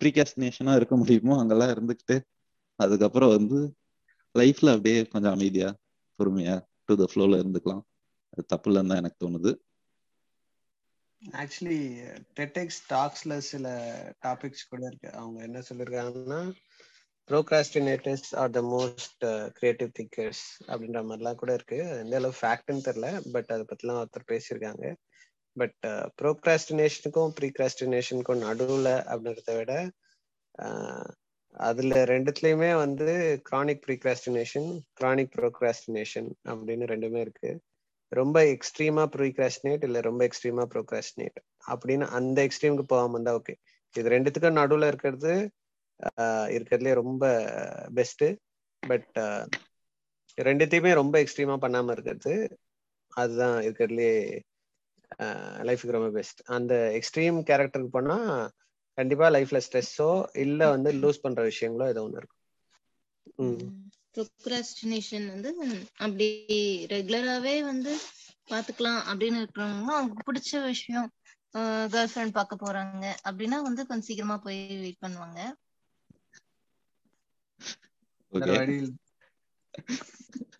ப்ரீகாஸ்டினேஷனா 0.00 0.72
இருக்க 0.76 0.96
முடியுமோ 0.96 1.34
அங்கெல்லாம் 1.38 1.72
இருந்துக்கிட்டு 1.74 2.16
அதுக்கப்புறம் 2.80 3.34
வந்து 3.36 3.58
லைஃப்ல 4.34 4.72
அப்படியே 4.72 4.98
கொஞ்சம் 5.06 5.32
அமைதியா 5.32 5.70
பொறுமையா 6.18 6.56
டு 6.84 6.94
த 6.94 7.06
ஃப்ளோல 7.10 7.38
இருந்துக்கலாம். 7.40 7.82
அது 8.32 8.44
தப்பு 8.46 8.68
இல்லைன்னு 8.70 8.86
தான் 8.86 9.00
எனக்கு 9.02 9.22
தோணுது. 9.24 9.50
ஆக்சுவலி 11.22 11.78
டெட்டெக்ஸ் 12.36 12.80
டாக்ஸ்ல 12.90 13.36
சில 13.50 13.66
டாபிக்ஸ் 14.26 14.68
கூட 14.70 14.82
இருக்கு. 14.86 15.08
அவங்க 15.12 15.38
என்ன 15.42 15.62
சொல்லியிருக்காங்கன்னா 15.68 16.40
procrastinators 17.30 18.28
are 18.36 18.50
the 18.50 18.60
most 18.74 19.24
creative 19.52 19.90
thinkers 19.98 20.44
அப்படின்ற 20.66 21.00
மாதிரிலாம் 21.08 21.40
கூட 21.42 21.52
இருக்கு. 21.52 21.78
எந்த 22.04 22.16
அளவு 22.16 22.36
ஃபேக்ட்னு 22.40 22.86
தெரில 22.88 23.08
பட் 23.32 23.50
அதை 23.54 23.64
பத்திலாம் 23.72 24.00
ஒருத்தர் 24.02 24.30
பேசியிருக்காங்க. 24.32 24.84
பட் 25.60 25.86
ப்ரோக்ராஸ்டினேஷனுக்கும் 26.20 27.32
ப்ரீக்ராஸ்டினேஷனுக்கும் 27.38 28.44
நடுவில் 28.46 28.92
அப்படின்றத 29.12 29.54
விட 29.58 29.72
uh, 30.54 31.06
அதுல 31.66 32.00
ரெண்டுத்துலயுமே 32.10 32.68
வந்து 32.82 33.06
கிரானிக் 33.48 33.82
ப்ரீக்ராஸ்டினேஷன் 33.86 34.68
கிரானிக் 35.00 35.32
ப்ரோக்ராஸ்டினேஷன் 35.36 36.28
அப்படின்னு 36.50 36.84
ரெண்டுமே 36.92 37.20
இருக்கு. 37.24 37.50
ரொம்ப 38.12 38.38
எக்ஸ்ட்ரீமா 38.54 39.04
ப்ரீக்ராஸ்டினேட் 39.16 39.86
இல்ல 39.88 40.00
ரொம்ப 40.00 40.20
எக்ஸ்ட்ரீமா 40.28 40.64
ப்ரோக்ராஸ்டினேட் 40.74 41.38
அப்படின்னு 41.66 42.06
அந்த 42.18 42.38
எக்ஸ்ட்ரீமுக்கு 42.48 42.86
போகாம 42.86 43.16
இருந்தா 43.16 43.34
ஓகே 43.40 43.54
இது 43.94 44.14
ரெண்டுத்துக்கும் 44.16 44.60
நடுவுல 44.60 44.90
இருக்கிறது 44.92 45.32
uh, 46.00 46.46
இருக்கிறதுலே 46.56 46.94
ரொம்ப 47.02 47.24
பெஸ்ட் 47.98 48.24
பட் 48.82 49.08
uh, 49.24 49.44
ரெண்டுத்தையுமே 50.38 50.92
ரொம்ப 50.94 51.14
எக்ஸ்ட்ரீமா 51.22 51.56
பண்ணாம 51.64 51.92
இருக்கிறது 51.92 52.34
அதுதான் 53.12 53.56
இருக்கிறதுலே 53.62 54.12
லைஃபுக்கு 55.62 55.90
ரொம்ப 55.90 56.10
பெஸ்ட் 56.10 56.40
அந்த 56.48 56.74
எக்ஸ்ட்ரீம் 56.94 57.38
கேரக்டருக்கு 57.46 57.88
போனா 57.88 58.18
கண்டிப்பா 58.98 59.28
லைஃப்ல 59.28 59.60
ஸ்ட்ரெஸ்ஸோ 59.66 60.10
இல்ல 60.36 60.68
வந்து 60.70 60.92
லூஸ் 60.92 61.22
பண்ற 61.22 61.42
விஷயங்களோ 61.44 61.86
ஏதோ 61.88 62.02
ஒண்ணு 62.02 62.20
இருக்கும். 62.20 62.34
ப்ரோக்ராஸ்டினேஷன் 64.14 65.26
வந்து 65.26 65.50
அப்படி 65.96 66.28
ரெகுலராவே 66.90 67.62
வந்து 67.62 67.92
பாத்துக்கலாம் 68.48 69.00
அப்படின்னு 69.10 69.40
இருக்கிறவங்க 69.40 69.92
அவங்க 69.92 70.22
பிடிச்ச 70.26 70.62
விஷயம் 70.64 71.08
கேர்ள் 71.88 72.12
ஃப்ரெண்ட் 72.12 72.30
பார்க்க 72.30 72.64
போறாங்க 72.64 73.04
அப்படின்னா 73.24 73.58
வந்து 73.62 73.86
கொஞ்சம் 73.86 74.06
சீக்கிரமா 74.06 74.36
போய் 74.38 74.60
வெயிட் 74.78 75.04
பண்ணுவாங்க. 75.06 75.40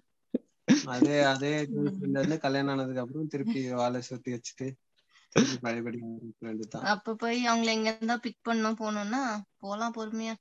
அதே 0.86 1.16
அதே 1.24 1.52
கேர்ள் 1.66 2.38
கல்யாணம் 2.38 2.72
ஆனதுக்கு 2.72 3.02
அப்புறம் 3.02 3.26
திருப்பி 3.26 3.60
வாழை 3.72 4.00
சுத்தி 4.02 4.30
வச்சுட்டு 4.32 4.68
பழையபடி 5.62 5.98
அப்ப 6.92 7.14
போய் 7.14 7.38
அவங்கள 7.48 7.70
எங்க 7.72 7.88
இருந்தா 7.92 8.16
பிக் 8.16 8.46
பண்ணோம் 8.48 8.78
போனோம்னா 8.80 9.22
போலாம் 9.56 9.94
பொறுமையா. 9.94 10.34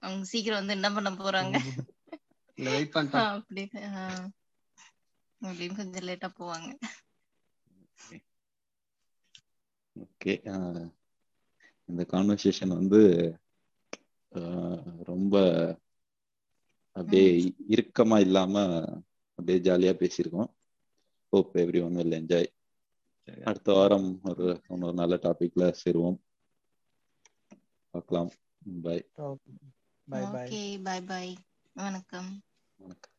அவங்க 0.00 0.24
சீக்கிரம் 0.24 0.60
வந்து 0.60 0.76
என்ன 0.78 0.88
பண்ண 0.92 1.10
போறாங்க? 1.20 1.54
வெயிட் 2.58 2.94
பண்ணிட்டா 2.94 3.22
அப்படி 3.30 3.62
அப்படின்னு 5.40 5.76
கொஞ்சம் 5.76 6.06
லேட்டா 6.08 6.28
போவாங்க. 6.38 6.70
ஓகே 9.96 10.32
இந்த 11.88 12.02
கான்வர்சேஷன் 12.10 12.76
வந்து 12.76 13.00
ரொம்ப 15.02 15.34
அப்படியே 16.96 17.26
இறுக்கமா 17.68 18.18
இல்லாம 18.20 18.54
அப்படியே 19.40 19.58
ஜாலியா 19.58 19.94
பேசியிருக்கோம். 19.96 20.50
Hope 21.32 21.56
every 21.56 21.82
one 21.84 21.94
will 21.94 22.16
enjoy 22.20 22.48
அடுத்த 23.44 23.72
வாரம் 23.72 24.20
ஒரு 24.24 24.46
இன்னொரு 24.68 24.94
நல்ல 24.94 25.14
டாபிக்ல 25.16 25.74
சேருவோம். 25.84 26.18
பார்க்கலாம். 27.90 28.30
பாய் 28.82 29.10
பாய் 30.04 30.30
பாய் 30.30 30.48
ஓகே 30.48 30.82
பாய் 30.82 31.02
பாய் 31.02 31.36
வணக்கம். 31.72 32.30
வணக்கம். 32.76 33.18